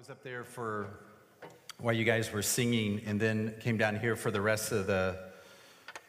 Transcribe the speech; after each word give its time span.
was 0.00 0.08
up 0.08 0.22
there 0.22 0.44
for 0.44 0.86
while 1.76 1.92
you 1.92 2.06
guys 2.06 2.32
were 2.32 2.40
singing 2.40 3.02
and 3.04 3.20
then 3.20 3.54
came 3.60 3.76
down 3.76 4.00
here 4.00 4.16
for 4.16 4.30
the 4.30 4.40
rest 4.40 4.72
of 4.72 4.86
the 4.86 5.14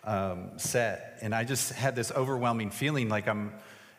um, 0.05 0.51
set. 0.55 1.19
And 1.21 1.35
I 1.35 1.43
just 1.43 1.73
had 1.73 1.93
this 1.93 2.09
overwhelming 2.09 2.69
feeling 2.71 3.09
like 3.09 3.27
I'm 3.27 3.51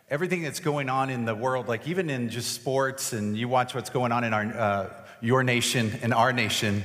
everything 0.08 0.40
that's 0.40 0.60
going 0.60 0.88
on 0.88 1.10
in 1.10 1.26
the 1.26 1.34
world, 1.34 1.68
like 1.68 1.86
even 1.86 2.08
in 2.08 2.30
just 2.30 2.54
sports, 2.54 3.12
and 3.12 3.36
you 3.36 3.48
watch 3.48 3.74
what's 3.74 3.90
going 3.90 4.12
on 4.12 4.24
in 4.24 4.32
our, 4.32 4.44
uh, 4.44 4.90
your 5.20 5.42
nation 5.42 5.92
and 6.00 6.14
our 6.14 6.32
nation. 6.32 6.84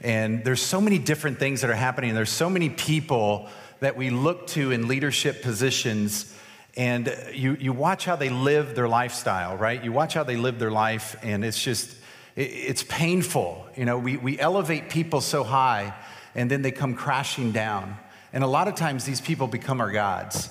And 0.00 0.42
there's 0.42 0.62
so 0.62 0.80
many 0.80 0.98
different 0.98 1.38
things 1.38 1.60
that 1.60 1.68
are 1.68 1.74
happening. 1.74 2.14
There's 2.14 2.30
so 2.30 2.48
many 2.48 2.70
people 2.70 3.50
that 3.80 3.98
we 3.98 4.08
look 4.08 4.46
to 4.48 4.70
in 4.70 4.88
leadership 4.88 5.42
positions 5.42 6.34
and 6.74 7.14
you, 7.34 7.54
you 7.60 7.74
watch 7.74 8.06
how 8.06 8.16
they 8.16 8.30
live 8.30 8.74
their 8.74 8.88
lifestyle, 8.88 9.58
right? 9.58 9.84
You 9.84 9.92
watch 9.92 10.14
how 10.14 10.24
they 10.24 10.36
live 10.36 10.58
their 10.58 10.70
life, 10.70 11.16
and 11.22 11.44
it's 11.44 11.62
just, 11.62 11.96
it's 12.36 12.84
painful. 12.84 13.66
You 13.76 13.86
know, 13.86 13.98
we, 13.98 14.18
we 14.18 14.38
elevate 14.38 14.90
people 14.90 15.20
so 15.20 15.42
high 15.42 15.94
and 16.34 16.50
then 16.50 16.62
they 16.62 16.70
come 16.70 16.94
crashing 16.94 17.52
down. 17.52 17.96
And 18.32 18.44
a 18.44 18.46
lot 18.46 18.68
of 18.68 18.74
times 18.74 19.04
these 19.04 19.22
people 19.22 19.46
become 19.46 19.80
our 19.80 19.90
gods. 19.90 20.50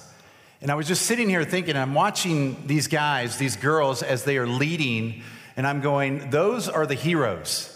And 0.61 0.71
I 0.71 0.75
was 0.75 0.87
just 0.87 1.03
sitting 1.05 1.29
here 1.29 1.43
thinking, 1.43 1.77
I'm 1.77 1.93
watching 1.93 2.65
these 2.65 2.87
guys, 2.87 3.37
these 3.37 3.55
girls, 3.55 4.01
as 4.01 4.23
they 4.23 4.37
are 4.37 4.47
leading, 4.47 5.21
and 5.55 5.67
I'm 5.67 5.81
going, 5.81 6.31
those 6.31 6.67
are 6.67 6.87
the 6.87 6.95
heroes. 6.95 7.71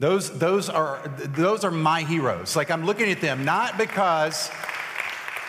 Those, 0.00 0.38
those, 0.38 0.68
are, 0.68 1.00
those 1.16 1.64
are 1.64 1.70
my 1.70 2.02
heroes. 2.02 2.56
Like 2.56 2.70
I'm 2.70 2.84
looking 2.84 3.10
at 3.10 3.22
them, 3.22 3.46
not 3.46 3.78
because, 3.78 4.50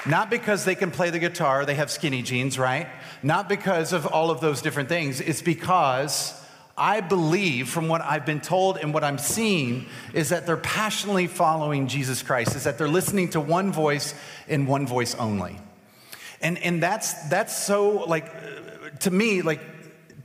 not 0.06 0.30
because 0.30 0.64
they 0.64 0.76
can 0.76 0.92
play 0.92 1.10
the 1.10 1.20
guitar, 1.20 1.66
they 1.66 1.76
have 1.76 1.92
skinny 1.92 2.22
jeans, 2.22 2.58
right? 2.58 2.88
Not 3.22 3.50
because 3.50 3.92
of 3.92 4.06
all 4.06 4.32
of 4.32 4.40
those 4.40 4.62
different 4.62 4.88
things. 4.88 5.20
It's 5.20 5.42
because 5.42 6.42
I 6.78 7.00
believe 7.00 7.70
from 7.70 7.88
what 7.88 8.02
I've 8.02 8.26
been 8.26 8.42
told 8.42 8.78
and 8.78 8.94
what 8.94 9.04
I'm 9.04 9.18
seeing 9.18 9.86
is 10.14 10.30
that 10.30 10.46
they're 10.46 10.58
passionately 10.58 11.28
following 11.28 11.88
Jesus 11.88 12.22
Christ, 12.22 12.56
is 12.56 12.66
that 12.66 12.78
they're 12.78 12.88
listening 12.88 13.30
to 13.30 13.40
one 13.40 13.72
voice 13.72 14.14
and 14.50 14.68
one 14.68 14.86
voice 14.86 15.16
only. 15.16 15.58
And, 16.42 16.58
and 16.58 16.84
that's, 16.84 17.30
that's 17.30 17.56
so, 17.56 18.04
like, 18.06 18.30
to 19.00 19.12
me, 19.12 19.42
like, 19.42 19.62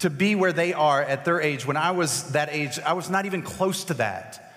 to 0.01 0.11
be 0.11 0.35
where 0.35 0.53
they 0.53 0.73
are 0.73 1.03
at 1.03 1.25
their 1.25 1.41
age. 1.41 1.67
When 1.67 1.77
I 1.77 1.93
was 1.93 2.33
that 2.33 2.49
age, 2.51 2.81
I 2.81 2.95
was 2.95 3.09
not 3.09 3.27
even 3.27 3.43
close 3.43 3.85
to 3.85 3.95
that. 3.95 4.53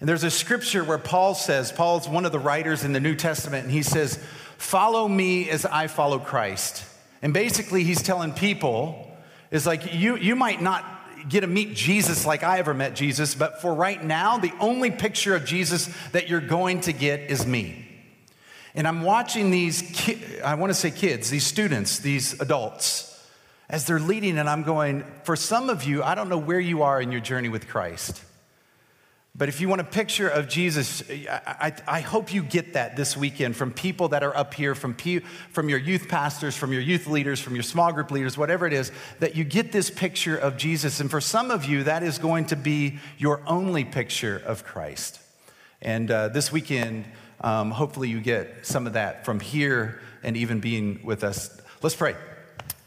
And 0.00 0.08
there's 0.08 0.24
a 0.24 0.30
scripture 0.30 0.82
where 0.82 0.98
Paul 0.98 1.34
says, 1.34 1.70
Paul's 1.70 2.08
one 2.08 2.24
of 2.24 2.32
the 2.32 2.38
writers 2.38 2.84
in 2.84 2.92
the 2.92 3.00
New 3.00 3.14
Testament, 3.14 3.64
and 3.64 3.72
he 3.72 3.82
says, 3.82 4.22
Follow 4.56 5.06
me 5.06 5.48
as 5.50 5.64
I 5.64 5.86
follow 5.86 6.18
Christ. 6.18 6.84
And 7.22 7.32
basically, 7.32 7.84
he's 7.84 8.02
telling 8.02 8.32
people, 8.32 9.16
is 9.50 9.66
like, 9.66 9.94
you, 9.94 10.16
you 10.16 10.34
might 10.34 10.60
not 10.60 10.84
get 11.28 11.40
to 11.40 11.46
meet 11.46 11.74
Jesus 11.74 12.26
like 12.26 12.42
I 12.42 12.58
ever 12.58 12.74
met 12.74 12.94
Jesus, 12.94 13.34
but 13.34 13.60
for 13.60 13.74
right 13.74 14.02
now, 14.02 14.38
the 14.38 14.52
only 14.60 14.90
picture 14.90 15.34
of 15.34 15.44
Jesus 15.44 15.88
that 16.12 16.28
you're 16.28 16.40
going 16.40 16.80
to 16.82 16.92
get 16.92 17.30
is 17.30 17.46
me. 17.46 17.84
And 18.74 18.86
I'm 18.86 19.02
watching 19.02 19.50
these, 19.50 19.82
ki- 19.82 20.40
I 20.40 20.54
want 20.54 20.70
to 20.70 20.74
say 20.74 20.90
kids, 20.90 21.30
these 21.30 21.46
students, 21.46 21.98
these 21.98 22.40
adults, 22.40 23.04
as 23.68 23.86
they're 23.86 24.00
leading, 24.00 24.38
and 24.38 24.48
I'm 24.48 24.62
going, 24.62 25.04
for 25.24 25.36
some 25.36 25.68
of 25.68 25.84
you, 25.84 26.02
I 26.02 26.14
don't 26.14 26.28
know 26.28 26.38
where 26.38 26.60
you 26.60 26.82
are 26.82 27.00
in 27.00 27.12
your 27.12 27.20
journey 27.20 27.48
with 27.48 27.68
Christ. 27.68 28.22
But 29.38 29.48
if 29.48 29.60
you 29.60 29.68
want 29.68 29.80
a 29.80 29.84
picture 29.84 30.28
of 30.28 30.48
Jesus, 30.48 31.08
I, 31.08 31.40
I, 31.46 31.72
I, 31.86 32.00
hope 32.00 32.34
you 32.34 32.42
get 32.42 32.72
that 32.72 32.96
this 32.96 33.16
weekend 33.16 33.54
from 33.54 33.70
people 33.70 34.08
that 34.08 34.24
are 34.24 34.36
up 34.36 34.52
here, 34.52 34.74
from, 34.74 34.94
pe- 34.94 35.20
from 35.52 35.68
your 35.68 35.78
youth 35.78 36.08
pastors, 36.08 36.56
from 36.56 36.72
your 36.72 36.82
youth 36.82 37.06
leaders, 37.06 37.38
from 37.38 37.54
your 37.54 37.62
small 37.62 37.92
group 37.92 38.10
leaders, 38.10 38.36
whatever 38.36 38.66
it 38.66 38.72
is, 38.72 38.90
that 39.20 39.36
you 39.36 39.44
get 39.44 39.70
this 39.70 39.90
picture 39.90 40.36
of 40.36 40.56
Jesus. 40.56 40.98
And 40.98 41.08
for 41.08 41.20
some 41.20 41.52
of 41.52 41.66
you, 41.66 41.84
that 41.84 42.02
is 42.02 42.18
going 42.18 42.46
to 42.46 42.56
be 42.56 42.98
your 43.16 43.40
only 43.46 43.84
picture 43.84 44.42
of 44.44 44.64
Christ. 44.64 45.20
And 45.80 46.10
uh, 46.10 46.28
this 46.28 46.50
weekend, 46.50 47.04
um, 47.40 47.70
hopefully, 47.70 48.08
you 48.08 48.20
get 48.20 48.66
some 48.66 48.88
of 48.88 48.94
that 48.94 49.24
from 49.24 49.38
here 49.38 50.00
and 50.24 50.36
even 50.36 50.58
being 50.58 51.00
with 51.04 51.22
us. 51.22 51.56
Let's 51.80 51.94
pray. 51.94 52.16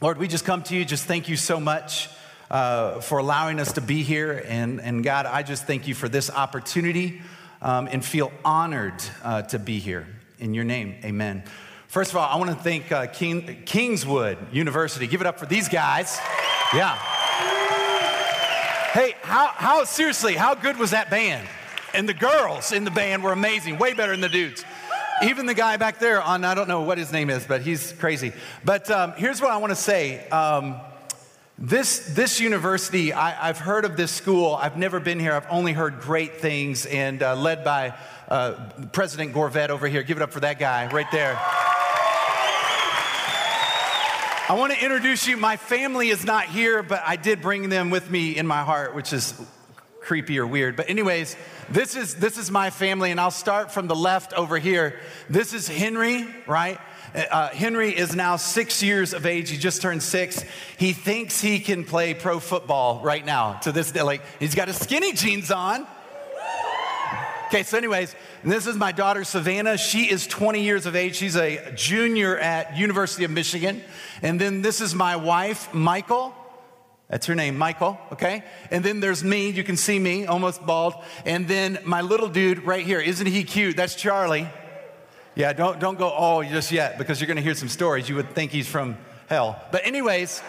Lord, 0.01 0.18
we 0.18 0.28
just 0.28 0.44
come 0.44 0.63
to 0.63 0.75
you, 0.75 0.83
just 0.83 1.06
thank 1.06 1.29
you 1.29 1.38
so 1.38 1.62
much 1.62 2.09
uh, 2.51 3.00
for 3.00 3.17
allowing 3.17 3.59
us 3.59 3.73
to 3.73 3.81
be 3.81 4.03
here. 4.03 4.44
And, 4.47 4.81
and 4.81 5.03
God, 5.03 5.25
I 5.25 5.41
just 5.41 5.66
thank 5.66 5.88
you 5.88 5.95
for 5.95 6.09
this 6.09 6.29
opportunity 6.29 7.22
um, 7.62 7.88
and 7.89 8.03
feel 8.03 8.31
honored 8.44 9.01
uh, 9.23 9.44
to 9.44 9.57
be 9.57 9.79
here. 9.79 10.06
In 10.38 10.53
your 10.53 10.66
name, 10.66 10.95
amen. 11.06 11.44
First 11.88 12.12
of 12.12 12.17
all, 12.17 12.28
I 12.28 12.35
want 12.35 12.50
to 12.50 12.56
thank 12.56 12.91
uh, 12.91 13.07
King, 13.07 13.63
Kingswood 13.66 14.38
University. 14.51 15.07
Give 15.07 15.22
it 15.22 15.28
up 15.28 15.39
for 15.39 15.45
these 15.45 15.69
guys. 15.69 16.19
Yeah. 16.73 16.95
Hey, 18.91 19.16
how, 19.22 19.47
how 19.47 19.83
seriously, 19.85 20.35
how 20.35 20.53
good 20.53 20.78
was 20.78 20.91
that 20.91 21.09
band? 21.09 21.47
And 21.94 22.09
the 22.09 22.13
girls 22.13 22.73
in 22.73 22.83
the 22.83 22.91
band 22.91 23.23
were 23.23 23.31
amazing, 23.31 23.78
way 23.78 23.94
better 23.94 24.12
than 24.12 24.22
the 24.22 24.29
dudes. 24.29 24.66
Even 25.23 25.45
the 25.45 25.53
guy 25.53 25.78
back 25.78 26.00
there 26.00 26.22
on, 26.22 26.44
I 26.44 26.56
don't 26.56 26.68
know 26.68 26.81
what 26.81 26.97
his 26.97 27.12
name 27.12 27.29
is, 27.29 27.45
but 27.45 27.62
he's 27.62 27.94
crazy. 27.94 28.33
But 28.66 28.89
um, 28.89 29.13
here's 29.13 29.39
what 29.39 29.51
I 29.51 29.57
want 29.57 29.72
to 29.72 29.75
say. 29.75 30.28
Um, 30.29 30.81
this, 31.63 31.99
this 32.16 32.39
university, 32.39 33.13
I, 33.13 33.29
have 33.45 33.59
heard 33.59 33.85
of 33.85 33.95
this 33.95 34.11
school. 34.11 34.55
I've 34.55 34.77
never 34.77 34.99
been 34.99 35.19
here. 35.19 35.33
I've 35.33 35.45
only 35.47 35.73
heard 35.73 35.99
great 35.99 36.38
things, 36.41 36.88
and 36.88 37.22
uh, 37.22 37.35
led 37.35 37.63
by 37.63 37.94
uh, 38.27 38.72
President 38.94 39.31
Gorvet 39.31 39.69
over 39.69 39.88
here. 39.88 40.01
Give 40.01 40.17
it 40.17 40.23
up 40.23 40.31
for 40.31 40.39
that 40.39 40.57
guy 40.57 40.91
right 40.91 41.05
there. 41.11 41.39
I 44.50 44.55
want 44.57 44.73
to 44.73 44.83
introduce 44.83 45.27
you. 45.27 45.38
My 45.38 45.55
family 45.55 46.09
is 46.09 46.25
not 46.25 46.45
here, 46.45 46.81
but 46.81 47.03
I 47.05 47.16
did 47.16 47.44
bring 47.44 47.69
them 47.69 47.91
with 47.91 48.09
me 48.09 48.35
in 48.35 48.47
my 48.47 48.63
heart, 48.63 48.95
which 48.95 49.13
is 49.13 49.39
creepy 50.01 50.39
or 50.39 50.47
weird. 50.47 50.75
But, 50.75 50.89
anyways, 50.89 51.35
this 51.69 51.95
is, 51.95 52.16
this 52.16 52.39
is 52.39 52.50
my 52.50 52.71
family, 52.71 53.11
and 53.11 53.19
I'll 53.19 53.29
start 53.29 53.71
from 53.71 53.88
the 53.88 53.95
left 53.95 54.33
over 54.33 54.57
here. 54.57 55.00
This 55.29 55.53
is 55.53 55.67
Henry, 55.67 56.25
right? 56.47 56.79
Uh, 57.13 57.49
Henry 57.49 57.95
is 57.95 58.16
now 58.16 58.38
six 58.38 58.81
years 58.81 59.13
of 59.13 59.25
age. 59.25 59.49
He 59.49 59.57
just 59.57 59.81
turned 59.81 60.01
six. 60.01 60.45
He 60.77 60.94
thinks 60.94 61.41
he 61.41 61.59
can 61.59 61.83
play 61.83 62.13
pro 62.13 62.39
football 62.39 63.01
right 63.03 63.25
now 63.25 63.53
to 63.63 63.72
this 63.72 63.91
day. 63.91 64.01
Like, 64.01 64.22
he's 64.39 64.55
got 64.55 64.67
his 64.69 64.77
skinny 64.77 65.11
jeans 65.11 65.51
on. 65.51 65.85
Okay, 67.47 67.63
so, 67.63 67.77
anyways, 67.77 68.16
this 68.45 68.66
is 68.66 68.77
my 68.77 68.94
daughter 68.94 69.25
Savannah. 69.25 69.77
She 69.77 70.09
is 70.09 70.25
20 70.25 70.63
years 70.63 70.85
of 70.85 70.95
age. 70.95 71.17
She's 71.17 71.35
a 71.35 71.73
junior 71.75 72.38
at 72.38 72.77
University 72.77 73.25
of 73.25 73.31
Michigan. 73.31 73.83
And 74.21 74.39
then 74.39 74.61
this 74.61 74.79
is 74.79 74.95
my 74.95 75.17
wife, 75.17 75.73
Michael. 75.73 76.33
That's 77.09 77.25
her 77.25 77.35
name, 77.35 77.57
Michael, 77.57 78.00
okay? 78.13 78.45
And 78.71 78.85
then 78.85 79.01
there's 79.01 79.21
me, 79.21 79.50
you 79.50 79.66
can 79.66 79.75
see 79.75 80.00
me, 80.00 80.25
almost 80.27 80.66
bald. 80.66 80.94
And 81.25 81.45
then 81.45 81.79
my 81.83 82.00
little 82.00 82.29
dude 82.29 82.63
right 82.63 82.85
here, 82.85 83.01
isn't 83.01 83.27
he 83.27 83.44
cute? 83.44 83.75
That's 83.75 83.95
Charlie. 83.95 84.47
Yeah, 85.34 85.53
don't, 85.53 85.80
don't 85.80 85.97
go, 85.97 86.14
oh, 86.14 86.44
just 86.44 86.74
yet, 86.74 86.97
because 86.97 87.22
you're 87.22 87.28
going 87.28 87.38
to 87.38 87.44
hear 87.44 87.56
some 87.56 87.69
stories. 87.69 88.09
You 88.09 88.16
would 88.16 88.31
think 88.31 88.52
he's 88.52 88.68
from 88.68 88.97
hell. 89.30 89.64
But, 89.72 89.86
anyways, 89.86 90.42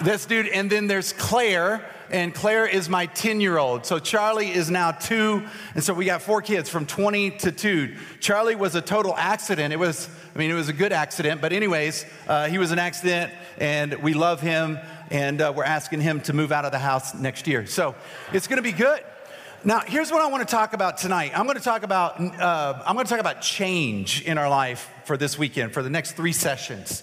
this 0.00 0.26
dude, 0.26 0.46
and 0.46 0.70
then 0.70 0.86
there's 0.86 1.12
Claire, 1.12 1.84
and 2.08 2.32
Claire 2.32 2.66
is 2.68 2.88
my 2.88 3.06
10 3.06 3.40
year 3.40 3.58
old. 3.58 3.84
So 3.84 3.98
Charlie 3.98 4.52
is 4.52 4.70
now 4.70 4.92
two, 4.92 5.42
and 5.74 5.82
so 5.82 5.92
we 5.92 6.04
got 6.04 6.22
four 6.22 6.40
kids 6.40 6.70
from 6.70 6.86
20 6.86 7.32
to 7.38 7.50
two. 7.50 7.96
Charlie 8.20 8.54
was 8.54 8.76
a 8.76 8.80
total 8.80 9.12
accident. 9.16 9.72
It 9.72 9.78
was, 9.78 10.08
I 10.36 10.38
mean, 10.38 10.52
it 10.52 10.54
was 10.54 10.68
a 10.68 10.72
good 10.72 10.92
accident, 10.92 11.40
but, 11.40 11.52
anyways, 11.52 12.06
uh, 12.28 12.46
he 12.46 12.58
was 12.58 12.70
an 12.70 12.78
accident, 12.78 13.32
and 13.58 13.92
we 14.04 14.14
love 14.14 14.40
him, 14.40 14.78
and 15.10 15.40
uh, 15.40 15.52
we're 15.54 15.64
asking 15.64 16.00
him 16.00 16.20
to 16.20 16.32
move 16.32 16.52
out 16.52 16.64
of 16.64 16.70
the 16.70 16.78
house 16.78 17.12
next 17.12 17.48
year. 17.48 17.66
So 17.66 17.96
it's 18.32 18.46
going 18.46 18.58
to 18.58 18.62
be 18.62 18.70
good. 18.70 19.02
Now, 19.64 19.80
here's 19.80 20.12
what 20.12 20.20
I 20.20 20.26
want 20.28 20.46
to 20.46 20.50
talk 20.50 20.74
about 20.74 20.98
tonight. 20.98 21.32
I'm 21.36 21.46
going 21.46 21.56
to 21.58 21.64
talk 21.64 21.82
about 21.82 22.20
uh, 22.20 22.82
I'm 22.86 22.94
going 22.94 23.06
to 23.06 23.10
talk 23.10 23.20
about 23.20 23.40
change 23.40 24.22
in 24.22 24.38
our 24.38 24.48
life 24.48 24.88
for 25.04 25.16
this 25.16 25.38
weekend, 25.38 25.72
for 25.72 25.82
the 25.82 25.90
next 25.90 26.12
three 26.12 26.32
sessions, 26.32 27.02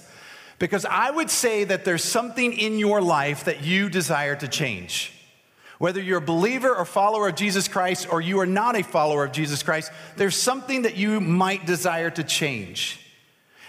because 0.59 0.85
I 0.85 1.11
would 1.11 1.29
say 1.29 1.63
that 1.65 1.83
there's 1.83 2.03
something 2.03 2.53
in 2.53 2.79
your 2.79 3.01
life 3.01 3.45
that 3.45 3.63
you 3.63 3.89
desire 3.89 4.35
to 4.35 4.47
change. 4.47 5.11
Whether 5.79 6.01
you're 6.01 6.19
a 6.19 6.21
believer 6.21 6.73
or 6.73 6.85
follower 6.85 7.27
of 7.27 7.35
Jesus 7.35 7.67
Christ, 7.67 8.07
or 8.09 8.21
you 8.21 8.39
are 8.39 8.45
not 8.45 8.77
a 8.77 8.83
follower 8.83 9.25
of 9.25 9.31
Jesus 9.31 9.63
Christ, 9.63 9.91
there's 10.15 10.35
something 10.35 10.83
that 10.83 10.95
you 10.95 11.19
might 11.19 11.65
desire 11.65 12.09
to 12.11 12.23
change. 12.23 13.02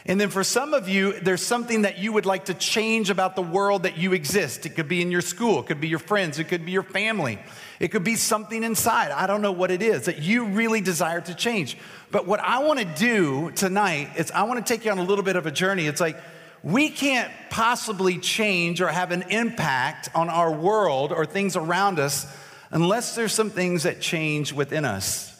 And 0.06 0.21
then 0.21 0.29
for 0.29 0.45
some 0.45 0.75
of 0.75 0.87
you, 0.87 1.19
there's 1.21 1.43
something 1.43 1.83
that 1.83 1.99
you 1.99 2.12
would 2.12 2.27
like 2.27 2.47
to 2.47 2.55
change 2.55 3.09
about 3.09 3.37
the 3.37 3.43
world 3.43 3.85
that 3.85 3.97
you 3.97 4.12
exist. 4.12 4.67
It 4.67 4.71
could 4.71 4.87
be 4.87 5.01
in 5.01 5.11
your 5.11 5.23
school, 5.23 5.61
it 5.61 5.67
could 5.67 5.81
be 5.81 5.89
your 5.89 5.99
friends, 5.99 6.39
it 6.39 6.45
could 6.45 6.67
be 6.67 6.73
your 6.73 6.83
family, 6.83 7.39
it 7.81 7.89
could 7.89 8.05
be 8.05 8.17
something 8.17 8.62
inside. 8.62 9.12
I 9.12 9.27
don't 9.27 9.41
know 9.41 9.53
what 9.53 9.71
it 9.71 9.81
is 9.81 10.05
that 10.05 10.21
you 10.21 10.45
really 10.45 10.83
desire 10.83 11.23
to 11.23 11.35
change. 11.35 11.79
But 12.11 12.27
what 12.27 12.41
I 12.41 12.62
want 12.65 12.81
to 12.81 12.85
do 12.85 13.51
tonight 13.53 14.11
is 14.17 14.31
I 14.31 14.43
want 14.43 14.65
to 14.65 14.73
take 14.73 14.85
you 14.85 14.91
on 14.91 14.99
a 14.99 15.03
little 15.03 15.25
bit 15.25 15.37
of 15.37 15.47
a 15.47 15.51
journey. 15.51 15.87
It's 15.87 16.03
like 16.03 16.19
we 16.62 16.91
can't 16.91 17.33
possibly 17.49 18.19
change 18.19 18.83
or 18.83 18.89
have 18.89 19.11
an 19.11 19.23
impact 19.31 20.11
on 20.15 20.29
our 20.29 20.53
world 20.53 21.12
or 21.12 21.25
things 21.25 21.56
around 21.56 21.99
us 21.99 22.27
unless 22.71 23.15
there's 23.15 23.33
some 23.33 23.49
things 23.49 23.85
that 23.85 24.01
change 24.01 24.53
within 24.53 24.85
us. 24.85 25.34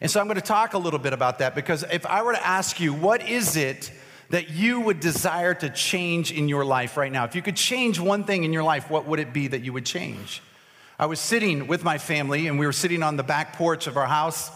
And 0.00 0.10
so 0.10 0.20
I'm 0.20 0.26
going 0.26 0.36
to 0.36 0.40
talk 0.40 0.74
a 0.74 0.78
little 0.78 0.98
bit 0.98 1.12
about 1.12 1.40
that 1.40 1.54
because 1.54 1.82
if 1.82 2.06
I 2.06 2.22
were 2.22 2.32
to 2.32 2.46
ask 2.46 2.80
you, 2.80 2.92
what 2.94 3.28
is 3.28 3.56
it 3.56 3.90
that 4.30 4.50
you 4.50 4.80
would 4.80 5.00
desire 5.00 5.54
to 5.54 5.70
change 5.70 6.30
in 6.30 6.48
your 6.48 6.64
life 6.64 6.96
right 6.96 7.10
now? 7.10 7.24
If 7.24 7.34
you 7.34 7.42
could 7.42 7.56
change 7.56 7.98
one 7.98 8.24
thing 8.24 8.44
in 8.44 8.52
your 8.52 8.62
life, 8.62 8.90
what 8.90 9.06
would 9.06 9.18
it 9.18 9.32
be 9.32 9.48
that 9.48 9.62
you 9.62 9.72
would 9.72 9.86
change? 9.86 10.42
I 10.98 11.06
was 11.06 11.20
sitting 11.20 11.68
with 11.68 11.84
my 11.84 11.98
family, 11.98 12.48
and 12.48 12.58
we 12.58 12.66
were 12.66 12.72
sitting 12.72 13.04
on 13.04 13.16
the 13.16 13.22
back 13.22 13.54
porch 13.54 13.86
of 13.86 13.96
our 13.96 14.06
house, 14.06 14.50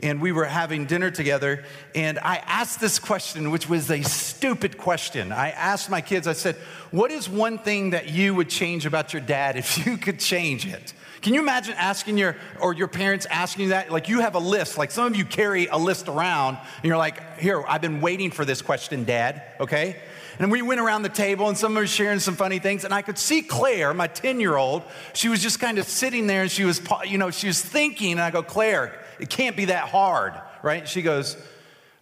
and 0.00 0.20
we 0.20 0.30
were 0.30 0.44
having 0.44 0.86
dinner 0.86 1.10
together. 1.10 1.64
And 1.94 2.20
I 2.20 2.36
asked 2.36 2.80
this 2.80 3.00
question, 3.00 3.50
which 3.50 3.68
was 3.68 3.90
a 3.90 4.02
stupid 4.02 4.78
question. 4.78 5.32
I 5.32 5.50
asked 5.50 5.90
my 5.90 6.00
kids, 6.00 6.28
I 6.28 6.34
said, 6.34 6.54
What 6.92 7.10
is 7.10 7.28
one 7.28 7.58
thing 7.58 7.90
that 7.90 8.10
you 8.10 8.34
would 8.34 8.48
change 8.48 8.86
about 8.86 9.12
your 9.12 9.22
dad 9.22 9.56
if 9.56 9.84
you 9.84 9.96
could 9.96 10.20
change 10.20 10.66
it? 10.66 10.94
Can 11.20 11.34
you 11.34 11.40
imagine 11.40 11.74
asking 11.74 12.18
your 12.18 12.36
or 12.60 12.72
your 12.72 12.88
parents 12.88 13.26
asking 13.26 13.64
you 13.64 13.68
that? 13.70 13.90
Like 13.90 14.08
you 14.08 14.20
have 14.20 14.34
a 14.34 14.40
list, 14.40 14.78
like 14.78 14.90
some 14.90 15.06
of 15.06 15.16
you 15.16 15.24
carry 15.24 15.66
a 15.66 15.76
list 15.76 16.08
around, 16.08 16.56
and 16.56 16.84
you're 16.84 16.96
like, 16.96 17.38
here, 17.38 17.64
I've 17.66 17.80
been 17.80 18.00
waiting 18.00 18.30
for 18.30 18.44
this 18.44 18.62
question, 18.62 19.04
Dad, 19.04 19.42
okay? 19.60 19.96
And 20.38 20.52
we 20.52 20.62
went 20.62 20.80
around 20.80 21.02
the 21.02 21.08
table 21.08 21.48
and 21.48 21.58
someone 21.58 21.82
was 21.82 21.90
sharing 21.90 22.20
some 22.20 22.36
funny 22.36 22.60
things. 22.60 22.84
And 22.84 22.94
I 22.94 23.02
could 23.02 23.18
see 23.18 23.42
Claire, 23.42 23.92
my 23.92 24.06
10 24.06 24.40
year 24.40 24.56
old, 24.56 24.84
she 25.12 25.28
was 25.28 25.42
just 25.42 25.58
kind 25.58 25.78
of 25.78 25.86
sitting 25.86 26.28
there 26.28 26.42
and 26.42 26.50
she 26.50 26.64
was, 26.64 26.80
you 27.06 27.18
know, 27.18 27.30
she 27.30 27.48
was 27.48 27.60
thinking. 27.60 28.12
And 28.12 28.20
I 28.20 28.30
go, 28.30 28.42
Claire, 28.42 29.04
it 29.18 29.30
can't 29.30 29.56
be 29.56 29.66
that 29.66 29.88
hard, 29.88 30.34
right? 30.62 30.88
She 30.88 31.02
goes, 31.02 31.36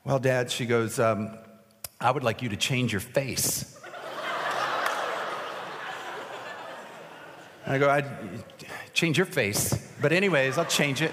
Well, 0.04 0.18
Dad, 0.18 0.50
she 0.50 0.66
goes, 0.66 0.98
um, 0.98 1.38
I 1.98 2.10
would 2.10 2.24
like 2.24 2.42
you 2.42 2.50
to 2.50 2.56
change 2.56 2.92
your 2.92 3.00
face. 3.00 3.75
I 7.66 7.78
go, 7.78 7.90
I'd 7.90 8.06
change 8.94 9.16
your 9.16 9.26
face. 9.26 9.74
But, 10.00 10.12
anyways, 10.12 10.58
I'll 10.58 10.64
change 10.64 11.02
it. 11.02 11.12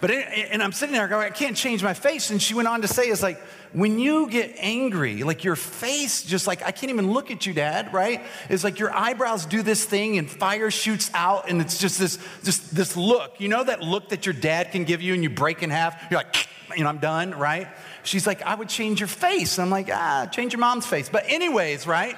But, 0.00 0.10
and 0.10 0.62
I'm 0.62 0.72
sitting 0.72 0.94
there 0.94 1.08
going, 1.08 1.26
I 1.26 1.30
can't 1.30 1.56
change 1.56 1.82
my 1.82 1.94
face. 1.94 2.30
And 2.30 2.42
she 2.42 2.52
went 2.52 2.68
on 2.68 2.82
to 2.82 2.88
say, 2.88 3.04
It's 3.04 3.22
like, 3.22 3.40
when 3.72 3.98
you 3.98 4.28
get 4.28 4.54
angry, 4.58 5.22
like 5.22 5.44
your 5.44 5.56
face 5.56 6.22
just 6.22 6.46
like, 6.46 6.62
I 6.62 6.70
can't 6.70 6.90
even 6.90 7.10
look 7.10 7.30
at 7.30 7.46
you, 7.46 7.54
dad, 7.54 7.92
right? 7.92 8.22
It's 8.48 8.62
like 8.62 8.78
your 8.78 8.94
eyebrows 8.94 9.46
do 9.46 9.62
this 9.62 9.84
thing 9.84 10.18
and 10.18 10.30
fire 10.30 10.70
shoots 10.70 11.10
out 11.14 11.48
and 11.48 11.60
it's 11.60 11.78
just 11.78 11.98
this, 11.98 12.18
just 12.44 12.74
this 12.74 12.96
look. 12.96 13.40
You 13.40 13.48
know 13.48 13.64
that 13.64 13.82
look 13.82 14.10
that 14.10 14.26
your 14.26 14.34
dad 14.34 14.72
can 14.72 14.84
give 14.84 15.02
you 15.02 15.14
and 15.14 15.22
you 15.22 15.30
break 15.30 15.62
in 15.62 15.70
half? 15.70 16.10
You're 16.10 16.20
like, 16.20 16.48
you 16.76 16.84
know, 16.84 16.88
I'm 16.88 16.98
done, 16.98 17.32
right? 17.32 17.68
She's 18.04 18.26
like, 18.26 18.42
I 18.42 18.54
would 18.54 18.68
change 18.68 19.00
your 19.00 19.08
face. 19.08 19.58
I'm 19.58 19.70
like, 19.70 19.88
ah, 19.90 20.28
change 20.30 20.52
your 20.52 20.60
mom's 20.60 20.86
face. 20.86 21.08
But, 21.08 21.24
anyways, 21.28 21.86
right? 21.86 22.16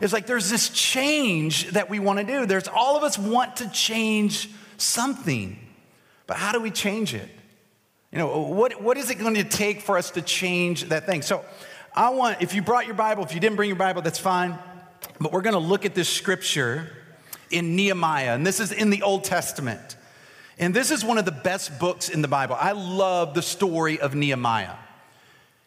It's 0.00 0.12
like 0.12 0.26
there's 0.26 0.48
this 0.48 0.70
change 0.70 1.70
that 1.72 1.90
we 1.90 1.98
want 1.98 2.18
to 2.18 2.24
do. 2.24 2.46
There's 2.46 2.68
all 2.68 2.96
of 2.96 3.02
us 3.02 3.18
want 3.18 3.56
to 3.56 3.68
change 3.70 4.50
something. 4.76 5.58
But 6.26 6.36
how 6.36 6.52
do 6.52 6.60
we 6.60 6.70
change 6.70 7.14
it? 7.14 7.28
You 8.12 8.18
know, 8.18 8.40
what, 8.42 8.82
what 8.82 8.96
is 8.96 9.10
it 9.10 9.16
going 9.16 9.34
to 9.34 9.44
take 9.44 9.82
for 9.82 9.98
us 9.98 10.10
to 10.12 10.22
change 10.22 10.84
that 10.84 11.06
thing? 11.06 11.22
So, 11.22 11.44
I 11.94 12.10
want, 12.10 12.40
if 12.40 12.54
you 12.54 12.62
brought 12.62 12.86
your 12.86 12.94
Bible, 12.94 13.24
if 13.24 13.34
you 13.34 13.40
didn't 13.40 13.56
bring 13.56 13.68
your 13.68 13.76
Bible, 13.76 14.00
that's 14.02 14.18
fine. 14.18 14.56
But 15.20 15.32
we're 15.32 15.42
going 15.42 15.54
to 15.54 15.58
look 15.58 15.84
at 15.84 15.94
this 15.94 16.08
scripture 16.08 16.88
in 17.50 17.74
Nehemiah, 17.74 18.34
and 18.34 18.46
this 18.46 18.60
is 18.60 18.70
in 18.70 18.90
the 18.90 19.02
Old 19.02 19.24
Testament. 19.24 19.96
And 20.58 20.74
this 20.74 20.90
is 20.90 21.04
one 21.04 21.18
of 21.18 21.24
the 21.24 21.32
best 21.32 21.78
books 21.80 22.08
in 22.08 22.22
the 22.22 22.28
Bible. 22.28 22.56
I 22.58 22.72
love 22.72 23.34
the 23.34 23.42
story 23.42 23.98
of 23.98 24.14
Nehemiah. 24.14 24.74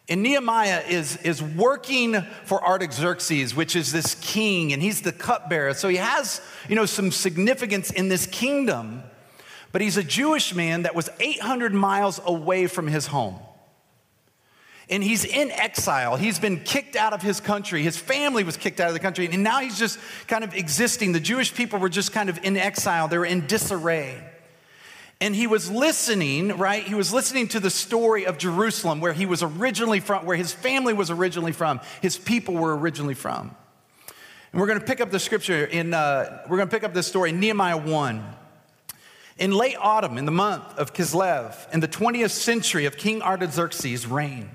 And 0.10 0.22
Nehemiah 0.22 0.84
is, 0.88 1.18
is 1.18 1.42
working 1.42 2.22
for 2.44 2.64
Artaxerxes, 2.64 3.56
which 3.56 3.76
is 3.76 3.92
this 3.94 4.16
king, 4.16 4.74
and 4.74 4.82
he's 4.82 5.02
the 5.02 5.14
cupbearer. 5.14 5.74
So 5.74 5.88
he 5.88 5.96
has, 5.96 6.42
you 6.68 6.76
know, 6.76 6.86
some 6.86 7.10
significance 7.12 7.90
in 7.90 8.10
this 8.10 8.28
kingdom. 8.28 9.04
But 9.72 9.82
he's 9.82 9.98
a 9.98 10.04
Jewish 10.04 10.54
man 10.54 10.84
that 10.84 10.94
was 10.94 11.10
800 11.20 11.74
miles 11.74 12.20
away 12.26 12.68
from 12.68 12.88
his 12.88 13.08
home. 13.08 13.40
And 14.90 15.02
he's 15.02 15.24
in 15.24 15.50
exile. 15.52 16.18
He's 16.18 16.38
been 16.38 16.60
kicked 16.60 16.98
out 16.98 17.14
of 17.14 17.22
his 17.22 17.40
country. 17.40 17.82
His 17.82 17.96
family 17.96 18.44
was 18.44 18.58
kicked 18.58 18.82
out 18.82 18.90
of 18.90 18.94
the 18.94 19.00
country. 19.00 19.28
And 19.32 19.42
now 19.42 19.62
he's 19.62 19.80
just 19.80 19.98
kind 20.28 20.44
of 20.44 20.54
existing. 20.54 21.14
The 21.14 21.22
Jewish 21.22 21.56
people 21.56 21.80
were 21.80 21.90
just 21.90 22.12
kind 22.12 22.30
of 22.30 22.44
in 22.44 22.58
exile, 22.58 23.08
they 23.08 23.18
were 23.18 23.26
in 23.26 23.48
disarray. 23.48 24.33
And 25.24 25.34
he 25.34 25.48
was 25.48 25.72
listening, 25.72 26.58
right? 26.58 26.84
He 26.84 26.96
was 26.96 27.14
listening 27.14 27.48
to 27.48 27.62
the 27.62 27.70
story 27.70 28.26
of 28.26 28.38
Jerusalem, 28.38 29.00
where 29.00 29.14
he 29.14 29.26
was 29.26 29.42
originally 29.42 30.02
from, 30.02 30.26
where 30.26 30.36
his 30.36 30.52
family 30.52 30.92
was 30.92 31.10
originally 31.10 31.54
from, 31.54 31.80
his 32.02 32.18
people 32.18 32.56
were 32.56 32.78
originally 32.78 33.14
from. 33.14 33.56
And 34.52 34.60
we're 34.60 34.68
going 34.68 34.82
to 34.82 34.86
pick 34.86 35.00
up 35.00 35.12
the 35.12 35.22
scripture 35.22 35.64
in, 35.64 35.94
uh, 35.94 36.44
we're 36.50 36.58
going 36.58 36.68
to 36.68 36.76
pick 36.76 36.84
up 36.84 36.94
this 36.94 37.08
story 37.08 37.30
in 37.30 37.40
Nehemiah 37.40 37.78
1. 37.78 38.36
In 39.38 39.52
late 39.52 39.78
autumn, 39.80 40.18
in 40.18 40.26
the 40.26 40.32
month 40.32 40.78
of 40.78 40.94
Kislev, 40.94 41.74
in 41.74 41.80
the 41.80 41.88
20th 41.88 42.32
century 42.32 42.84
of 42.84 42.98
King 42.98 43.22
Artaxerxes' 43.22 44.06
reign, 44.06 44.50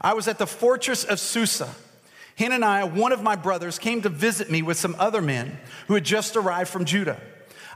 I 0.00 0.14
was 0.14 0.26
at 0.26 0.36
the 0.36 0.48
fortress 0.48 1.04
of 1.04 1.20
Susa. 1.20 1.68
Hananiah, 2.38 2.86
one 2.86 3.12
of 3.12 3.22
my 3.22 3.36
brothers, 3.36 3.78
came 3.78 4.02
to 4.02 4.08
visit 4.08 4.50
me 4.50 4.62
with 4.62 4.78
some 4.78 4.96
other 4.98 5.22
men 5.22 5.60
who 5.86 5.94
had 5.94 6.02
just 6.02 6.34
arrived 6.34 6.70
from 6.70 6.86
Judah. 6.86 7.20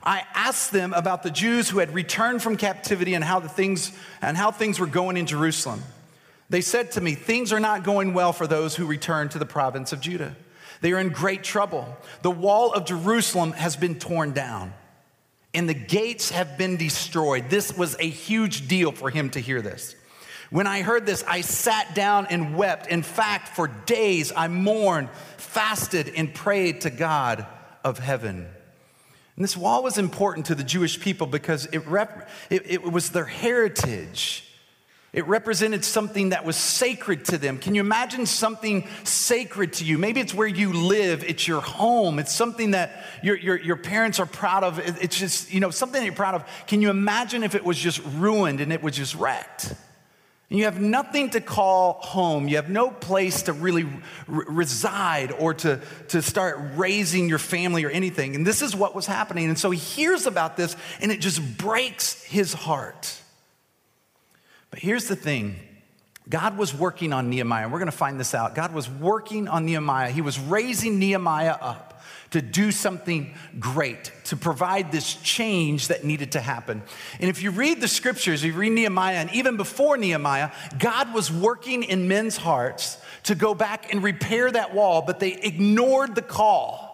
I 0.06 0.24
asked 0.34 0.72
them 0.72 0.94
about 0.94 1.22
the 1.22 1.30
Jews 1.30 1.68
who 1.68 1.80
had 1.80 1.92
returned 1.92 2.42
from 2.42 2.56
captivity 2.56 3.12
and 3.12 3.22
how 3.22 3.40
the 3.40 3.48
things 3.48 3.92
and 4.22 4.36
how 4.36 4.50
things 4.50 4.80
were 4.80 4.86
going 4.86 5.18
in 5.18 5.26
Jerusalem. 5.26 5.82
They 6.48 6.62
said 6.62 6.92
to 6.92 7.00
me, 7.02 7.14
"Things 7.14 7.52
are 7.52 7.60
not 7.60 7.82
going 7.82 8.14
well 8.14 8.32
for 8.32 8.46
those 8.46 8.76
who 8.76 8.86
return 8.86 9.28
to 9.30 9.38
the 9.38 9.44
province 9.44 9.92
of 9.92 10.00
Judah. 10.00 10.36
They 10.80 10.92
are 10.92 11.00
in 11.00 11.08
great 11.08 11.42
trouble. 11.42 11.96
The 12.22 12.30
wall 12.30 12.72
of 12.72 12.86
Jerusalem 12.86 13.52
has 13.52 13.76
been 13.76 13.98
torn 13.98 14.32
down." 14.32 14.72
and 15.56 15.66
the 15.66 15.74
gates 15.74 16.30
have 16.30 16.58
been 16.58 16.76
destroyed. 16.76 17.48
This 17.48 17.74
was 17.74 17.96
a 17.98 18.06
huge 18.08 18.68
deal 18.68 18.92
for 18.92 19.08
him 19.08 19.30
to 19.30 19.40
hear 19.40 19.62
this. 19.62 19.96
When 20.50 20.66
I 20.66 20.82
heard 20.82 21.06
this, 21.06 21.24
I 21.26 21.40
sat 21.40 21.94
down 21.94 22.26
and 22.26 22.54
wept. 22.54 22.88
In 22.88 23.02
fact, 23.02 23.48
for 23.56 23.66
days 23.66 24.32
I 24.36 24.48
mourned, 24.48 25.08
fasted, 25.38 26.12
and 26.14 26.32
prayed 26.32 26.82
to 26.82 26.90
God 26.90 27.46
of 27.82 27.98
heaven. 27.98 28.46
And 29.36 29.44
this 29.44 29.56
wall 29.56 29.82
was 29.82 29.98
important 29.98 30.46
to 30.46 30.54
the 30.54 30.64
Jewish 30.64 30.98
people 30.98 31.26
because 31.26 31.66
it, 31.66 31.86
rep- 31.86 32.28
it, 32.48 32.70
it 32.70 32.82
was 32.82 33.10
their 33.10 33.26
heritage. 33.26 34.42
It 35.12 35.26
represented 35.26 35.84
something 35.84 36.30
that 36.30 36.44
was 36.44 36.56
sacred 36.56 37.24
to 37.26 37.38
them. 37.38 37.58
Can 37.58 37.74
you 37.74 37.80
imagine 37.80 38.26
something 38.26 38.86
sacred 39.04 39.74
to 39.74 39.84
you? 39.84 39.96
Maybe 39.98 40.20
it's 40.20 40.34
where 40.34 40.46
you 40.46 40.72
live, 40.72 41.24
it's 41.24 41.46
your 41.48 41.60
home, 41.60 42.18
it's 42.18 42.34
something 42.34 42.72
that 42.72 43.04
your, 43.22 43.36
your, 43.36 43.56
your 43.56 43.76
parents 43.76 44.20
are 44.20 44.26
proud 44.26 44.64
of. 44.64 44.78
It's 44.78 45.18
just, 45.18 45.52
you 45.52 45.60
know, 45.60 45.70
something 45.70 46.00
that 46.00 46.04
you're 46.04 46.14
proud 46.14 46.34
of. 46.34 46.44
Can 46.66 46.82
you 46.82 46.90
imagine 46.90 47.44
if 47.44 47.54
it 47.54 47.64
was 47.64 47.78
just 47.78 48.02
ruined 48.16 48.60
and 48.60 48.72
it 48.72 48.82
was 48.82 48.96
just 48.96 49.14
wrecked? 49.14 49.72
And 50.48 50.58
you 50.58 50.66
have 50.66 50.80
nothing 50.80 51.30
to 51.30 51.40
call 51.40 51.94
home. 51.94 52.46
You 52.46 52.56
have 52.56 52.70
no 52.70 52.90
place 52.90 53.42
to 53.42 53.52
really 53.52 53.84
r- 54.28 54.44
reside 54.48 55.32
or 55.32 55.54
to, 55.54 55.80
to 56.08 56.22
start 56.22 56.58
raising 56.76 57.28
your 57.28 57.38
family 57.38 57.84
or 57.84 57.90
anything. 57.90 58.36
And 58.36 58.46
this 58.46 58.62
is 58.62 58.74
what 58.74 58.94
was 58.94 59.06
happening. 59.06 59.48
And 59.48 59.58
so 59.58 59.70
he 59.70 59.78
hears 59.78 60.26
about 60.26 60.56
this 60.56 60.76
and 61.00 61.10
it 61.10 61.20
just 61.20 61.58
breaks 61.58 62.22
his 62.22 62.52
heart. 62.52 63.20
But 64.70 64.78
here's 64.78 65.08
the 65.08 65.16
thing 65.16 65.56
God 66.28 66.56
was 66.56 66.72
working 66.72 67.12
on 67.12 67.28
Nehemiah. 67.28 67.68
We're 67.68 67.78
going 67.78 67.90
to 67.90 67.96
find 67.96 68.18
this 68.18 68.34
out. 68.34 68.54
God 68.54 68.72
was 68.72 68.88
working 68.88 69.48
on 69.48 69.66
Nehemiah. 69.66 70.10
He 70.10 70.22
was 70.22 70.38
raising 70.38 70.98
Nehemiah 71.00 71.56
up 71.60 71.95
to 72.30 72.42
do 72.42 72.72
something 72.72 73.34
great, 73.58 74.12
to 74.24 74.36
provide 74.36 74.92
this 74.92 75.14
change 75.14 75.88
that 75.88 76.04
needed 76.04 76.32
to 76.32 76.40
happen. 76.40 76.82
And 77.20 77.30
if 77.30 77.42
you 77.42 77.50
read 77.50 77.80
the 77.80 77.88
scriptures, 77.88 78.44
you 78.44 78.52
read 78.52 78.72
Nehemiah, 78.72 79.16
and 79.16 79.32
even 79.32 79.56
before 79.56 79.96
Nehemiah, 79.96 80.50
God 80.78 81.14
was 81.14 81.30
working 81.30 81.82
in 81.82 82.08
men's 82.08 82.36
hearts 82.36 82.98
to 83.24 83.34
go 83.34 83.54
back 83.54 83.92
and 83.92 84.02
repair 84.02 84.50
that 84.50 84.74
wall, 84.74 85.02
but 85.02 85.20
they 85.20 85.34
ignored 85.34 86.14
the 86.14 86.22
call. 86.22 86.86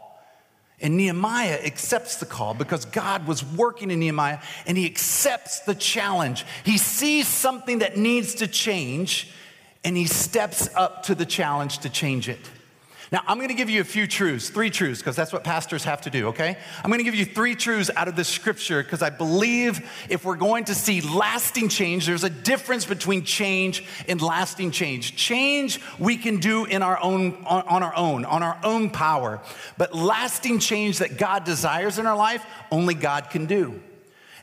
And 0.81 0.97
Nehemiah 0.97 1.61
accepts 1.65 2.17
the 2.17 2.27
call 2.27 2.55
because 2.55 2.87
God 2.87 3.29
was 3.29 3.45
working 3.45 3.93
in 3.93 4.01
Nehemiah 4.01 4.41
and 4.67 4.77
he 4.77 4.85
accepts 4.85 5.61
the 5.61 5.77
challenge. 5.77 6.45
He 6.65 6.77
sees 6.77 7.29
something 7.29 7.79
that 7.79 7.97
needs 7.97 8.35
to 8.37 8.49
change 8.49 9.31
and 9.85 9.97
he 9.97 10.07
steps 10.07 10.69
up 10.75 11.05
to 11.05 11.15
the 11.15 11.25
challenge 11.25 11.79
to 11.79 11.89
change 11.89 12.29
it. 12.29 12.41
Now, 13.13 13.21
I'm 13.27 13.37
going 13.37 13.51
to 13.51 13.55
give 13.55 13.69
you 13.69 13.83
a 13.83 13.85
few 13.85 14.07
truths, 14.07 14.49
three 14.49 14.71
truths, 14.71 15.01
because 15.01 15.15
that's 15.15 15.35
what 15.35 15.45
pastors 15.45 15.85
have 15.85 16.01
to 16.03 16.11
do, 16.11 16.29
okay? 16.29 16.57
I'm 16.83 16.89
going 16.89 16.99
to 16.99 17.05
give 17.05 17.15
you 17.15 17.27
three 17.27 17.55
truths 17.55 17.91
out 17.95 18.09
of 18.09 18.17
the 18.17 18.25
scripture 18.25 18.83
because 18.83 19.03
I 19.03 19.11
believe 19.11 19.87
if 20.09 20.25
we're 20.25 20.37
going 20.37 20.65
to 20.65 20.75
see 20.75 21.03
lasting 21.03 21.69
change, 21.69 22.07
there's 22.07 22.25
a 22.25 22.31
difference 22.31 22.87
between 22.87 23.25
change 23.25 23.85
and 24.09 24.23
lasting 24.23 24.71
change. 24.71 25.15
Change 25.15 25.79
we 25.99 26.17
can 26.17 26.39
do 26.39 26.65
in 26.65 26.83
our 26.83 26.99
own, 27.03 27.45
on, 27.45 27.63
on 27.65 27.83
our 27.83 27.95
own, 27.95 28.25
on 28.25 28.43
our 28.43 28.59
own 28.65 28.89
power. 28.89 29.43
But 29.77 29.95
lasting 29.95 30.61
change 30.61 31.01
that 31.01 31.19
God 31.19 31.45
desires 31.45 31.99
in 31.99 32.07
our 32.07 32.17
life, 32.17 32.43
only 32.71 32.95
God 32.95 33.29
can 33.29 33.45
do. 33.45 33.79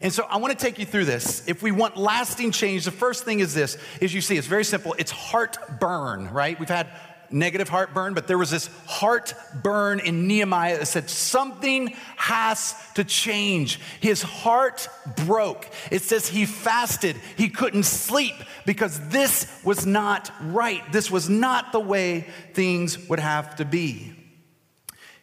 And 0.01 0.13
so 0.13 0.23
I 0.29 0.37
want 0.37 0.57
to 0.57 0.65
take 0.65 0.79
you 0.79 0.85
through 0.85 1.05
this. 1.05 1.45
If 1.47 1.61
we 1.61 1.71
want 1.71 1.97
lasting 1.97 2.51
change, 2.51 2.85
the 2.85 2.91
first 2.91 3.25
thing 3.25 3.41
is 3.41 3.53
this, 3.53 3.77
is 3.99 4.13
you 4.13 4.21
see, 4.21 4.37
it's 4.37 4.47
very 4.47 4.63
simple. 4.63 4.95
It's 4.97 5.11
heartburn, 5.11 6.29
right? 6.31 6.57
We've 6.57 6.69
had 6.69 6.87
negative 7.31 7.69
heartburn, 7.69 8.13
but 8.13 8.27
there 8.27 8.37
was 8.37 8.51
this 8.51 8.69
heartburn 8.85 9.99
in 9.99 10.27
Nehemiah 10.27 10.79
that 10.79 10.85
said 10.87 11.09
something 11.09 11.95
has 12.17 12.75
to 12.95 13.03
change. 13.03 13.79
His 13.99 14.21
heart 14.21 14.87
broke. 15.25 15.67
It 15.91 16.01
says 16.01 16.27
he 16.27 16.45
fasted, 16.45 17.15
he 17.37 17.49
couldn't 17.49 17.83
sleep 17.83 18.35
because 18.65 18.99
this 19.09 19.61
was 19.63 19.85
not 19.85 20.31
right. 20.41 20.83
This 20.91 21.09
was 21.09 21.29
not 21.29 21.71
the 21.71 21.79
way 21.79 22.27
things 22.53 23.09
would 23.09 23.19
have 23.19 23.55
to 23.57 23.65
be. 23.65 24.13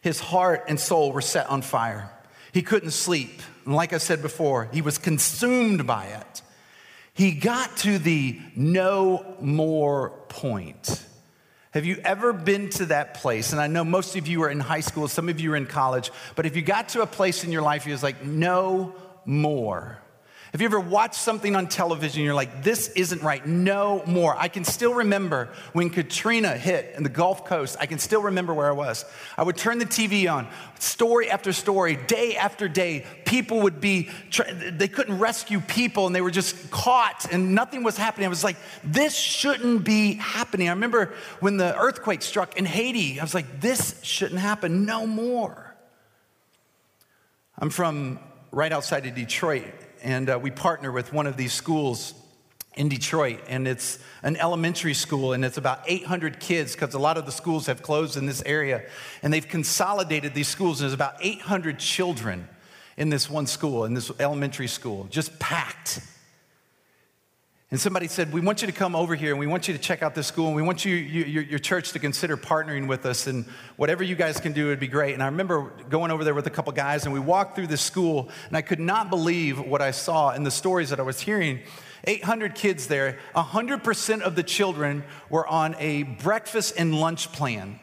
His 0.01 0.19
heart 0.19 0.65
and 0.67 0.79
soul 0.79 1.11
were 1.11 1.21
set 1.21 1.49
on 1.49 1.61
fire. 1.61 2.11
He 2.53 2.61
couldn't 2.61 2.91
sleep. 2.91 3.41
And 3.65 3.75
like 3.75 3.93
I 3.93 3.97
said 3.97 4.21
before, 4.21 4.69
he 4.71 4.81
was 4.81 4.97
consumed 4.97 5.85
by 5.85 6.05
it. 6.05 6.41
He 7.13 7.31
got 7.31 7.75
to 7.77 7.97
the 7.97 8.39
no 8.55 9.35
more 9.41 10.11
point. 10.29 11.03
Have 11.77 11.85
you 11.85 12.01
ever 12.03 12.33
been 12.33 12.71
to 12.71 12.87
that 12.87 13.13
place? 13.13 13.51
And 13.51 13.61
I 13.61 13.67
know 13.67 13.83
most 13.83 14.15
of 14.15 14.27
you 14.27 14.41
are 14.41 14.49
in 14.49 14.59
high 14.59 14.79
school, 14.79 15.07
some 15.07 15.29
of 15.29 15.39
you 15.39 15.53
are 15.53 15.55
in 15.55 15.67
college, 15.67 16.09
but 16.35 16.47
if 16.47 16.55
you 16.55 16.63
got 16.63 16.89
to 16.89 17.03
a 17.03 17.05
place 17.05 17.43
in 17.43 17.51
your 17.51 17.61
life, 17.61 17.85
you 17.85 17.91
was 17.91 18.01
like, 18.01 18.25
no 18.25 18.95
more. 19.25 19.99
Have 20.53 20.61
you 20.61 20.65
ever 20.65 20.79
watched 20.79 21.15
something 21.15 21.57
on 21.57 21.67
television 21.67 22.21
and 22.21 22.25
you're 22.25 22.33
like, 22.33 22.63
this 22.63 22.87
isn't 22.89 23.21
right, 23.21 23.45
no 23.45 24.01
more? 24.05 24.35
I 24.37 24.47
can 24.47 24.63
still 24.63 24.93
remember 24.93 25.49
when 25.73 25.89
Katrina 25.89 26.57
hit 26.57 26.93
in 26.95 27.03
the 27.03 27.09
Gulf 27.09 27.45
Coast, 27.45 27.75
I 27.81 27.85
can 27.85 27.99
still 27.99 28.21
remember 28.21 28.53
where 28.53 28.67
I 28.67 28.71
was. 28.71 29.03
I 29.37 29.43
would 29.43 29.57
turn 29.57 29.77
the 29.77 29.85
TV 29.85 30.31
on, 30.31 30.47
story 30.79 31.29
after 31.29 31.51
story, 31.51 31.97
day 31.97 32.37
after 32.37 32.69
day. 32.69 33.05
People 33.25 33.61
would 33.63 33.81
be, 33.81 34.09
they 34.71 34.87
couldn't 34.87 35.19
rescue 35.19 35.59
people 35.59 36.07
and 36.07 36.15
they 36.15 36.21
were 36.21 36.31
just 36.31 36.71
caught 36.71 37.27
and 37.31 37.53
nothing 37.53 37.83
was 37.83 37.97
happening. 37.97 38.25
I 38.25 38.29
was 38.29 38.43
like, 38.45 38.57
this 38.85 39.17
shouldn't 39.17 39.83
be 39.83 40.13
happening. 40.13 40.69
I 40.69 40.71
remember 40.71 41.13
when 41.41 41.57
the 41.57 41.77
earthquake 41.77 42.21
struck 42.21 42.57
in 42.57 42.63
Haiti, 42.63 43.19
I 43.19 43.23
was 43.23 43.33
like, 43.33 43.59
this 43.59 44.01
shouldn't 44.01 44.39
happen, 44.39 44.85
no 44.85 45.05
more. 45.05 45.75
I'm 47.59 47.69
from 47.69 48.19
right 48.51 48.71
outside 48.71 49.05
of 49.05 49.13
Detroit 49.13 49.65
and 50.03 50.29
uh, 50.29 50.39
we 50.41 50.51
partner 50.51 50.91
with 50.91 51.13
one 51.13 51.27
of 51.27 51.37
these 51.37 51.53
schools 51.53 52.13
in 52.75 52.89
Detroit, 52.89 53.39
and 53.47 53.67
it's 53.67 53.99
an 54.23 54.37
elementary 54.37 54.93
school, 54.93 55.33
and 55.33 55.43
it's 55.43 55.57
about 55.57 55.81
800 55.87 56.39
kids 56.39 56.73
because 56.73 56.93
a 56.93 56.99
lot 56.99 57.17
of 57.17 57.25
the 57.25 57.31
schools 57.31 57.65
have 57.65 57.81
closed 57.81 58.17
in 58.17 58.25
this 58.25 58.43
area, 58.45 58.83
and 59.23 59.33
they've 59.33 59.47
consolidated 59.47 60.33
these 60.33 60.47
schools. 60.47 60.79
And 60.79 60.85
there's 60.85 60.93
about 60.93 61.15
800 61.19 61.79
children 61.79 62.47
in 62.97 63.09
this 63.09 63.29
one 63.29 63.47
school, 63.47 63.85
in 63.85 63.93
this 63.93 64.11
elementary 64.19 64.67
school, 64.67 65.07
just 65.09 65.37
packed. 65.39 66.01
And 67.69 67.77
somebody 67.77 68.07
said, 68.07 68.31
We 68.31 68.39
want 68.39 68.61
you 68.61 68.67
to 68.67 68.73
come 68.73 68.95
over 68.95 69.13
here 69.13 69.31
and 69.31 69.39
we 69.39 69.47
want 69.47 69.67
you 69.67 69.73
to 69.73 69.79
check 69.79 70.01
out 70.01 70.15
this 70.15 70.25
school 70.25 70.47
and 70.47 70.55
we 70.55 70.61
want 70.61 70.85
you, 70.85 70.95
you 70.95 71.25
your, 71.25 71.43
your, 71.43 71.59
church 71.59 71.91
to 71.91 71.99
consider 71.99 72.37
partnering 72.37 72.87
with 72.87 73.05
us 73.05 73.27
and 73.27 73.45
whatever 73.75 74.05
you 74.05 74.15
guys 74.15 74.39
can 74.39 74.53
do 74.53 74.67
would 74.67 74.79
be 74.79 74.87
great. 74.87 75.13
And 75.13 75.21
I 75.21 75.25
remember 75.25 75.73
going 75.89 76.09
over 76.09 76.23
there 76.23 76.33
with 76.33 76.47
a 76.47 76.49
couple 76.49 76.71
guys 76.71 77.03
and 77.03 77.13
we 77.13 77.19
walked 77.19 77.57
through 77.57 77.67
this 77.67 77.81
school 77.81 78.29
and 78.47 78.55
I 78.55 78.61
could 78.61 78.79
not 78.79 79.09
believe 79.09 79.59
what 79.59 79.81
I 79.81 79.91
saw 79.91 80.29
and 80.29 80.45
the 80.45 80.51
stories 80.51 80.91
that 80.91 80.99
I 81.01 81.03
was 81.03 81.19
hearing. 81.19 81.59
800 82.05 82.55
kids 82.55 82.87
there, 82.87 83.19
100% 83.35 84.21
of 84.21 84.35
the 84.35 84.43
children 84.43 85.03
were 85.29 85.45
on 85.45 85.75
a 85.77 86.03
breakfast 86.03 86.75
and 86.77 86.95
lunch 86.95 87.33
plan. 87.33 87.81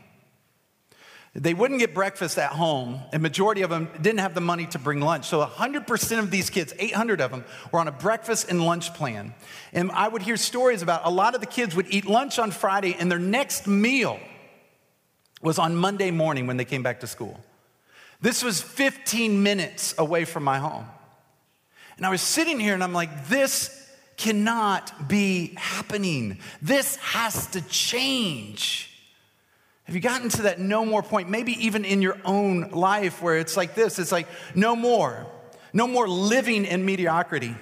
They 1.37 1.53
wouldn't 1.53 1.81
get 1.81 1.95
breakfast 1.95 2.39
at 2.39 2.53
home, 2.53 3.01
and 3.13 3.21
majority 3.21 3.63
of 3.63 3.71
them 3.71 3.91
didn't 4.01 4.21
have 4.21 4.35
the 4.35 4.41
money 4.41 4.67
to 4.67 4.79
bring 4.79 5.01
lunch. 5.01 5.27
So 5.27 5.45
100% 5.45 6.19
of 6.21 6.31
these 6.31 6.49
kids, 6.49 6.73
800 6.79 7.21
of 7.21 7.33
them, 7.33 7.45
were 7.73 7.81
on 7.81 7.89
a 7.89 7.93
breakfast 7.93 8.49
and 8.49 8.65
lunch 8.65 8.95
plan. 8.95 9.35
And 9.73 9.91
I 9.91 10.07
would 10.07 10.23
hear 10.23 10.37
stories 10.37 10.81
about 10.81 11.03
a 11.05 11.11
lot 11.11 11.35
of 11.35 11.41
the 11.41 11.49
kids 11.49 11.75
would 11.75 11.93
eat 11.93 12.07
lunch 12.07 12.39
on 12.39 12.53
Friday, 12.53 12.95
and 12.97 13.11
their 13.11 13.19
next 13.19 13.67
meal 13.67 14.21
was 15.43 15.59
on 15.59 15.75
Monday 15.75 16.13
morning 16.13 16.47
when 16.47 16.57
they 16.57 16.65
came 16.65 16.85
back 16.85 17.01
to 17.01 17.09
school. 17.09 17.39
This 18.21 18.45
was 18.45 18.63
15 18.63 19.43
minutes 19.43 19.93
away 19.99 20.25
from 20.25 20.45
my 20.45 20.59
home. 20.59 20.87
And 21.97 22.07
I 22.07 22.11
was 22.11 22.23
sitting 22.23 22.59
here 22.59 22.75
and 22.75 22.83
I'm 22.83 22.93
like, 22.93 23.29
this 23.29 23.81
cannot 24.17 25.09
be 25.09 25.55
happening. 25.57 26.39
This 26.63 26.97
has 26.97 27.49
to 27.49 27.61
change. 27.63 28.94
Have 29.85 29.95
you 29.95 30.01
gotten 30.01 30.31
to 30.31 30.43
that 30.43 30.59
no 30.59 30.85
more 30.85 31.03
point? 31.03 31.29
Maybe 31.29 31.53
even 31.67 31.85
in 31.85 32.01
your 32.01 32.19
own 32.25 32.71
life 32.71 33.21
where 33.21 33.39
it's 33.39 33.57
like 33.57 33.75
this 33.75 33.99
it's 33.99 34.13
like, 34.13 34.27
no 34.55 34.75
more. 34.75 35.27
No 35.73 35.87
more 35.87 36.09
living 36.09 36.65
in 36.65 36.87
mediocrity. 36.87 37.55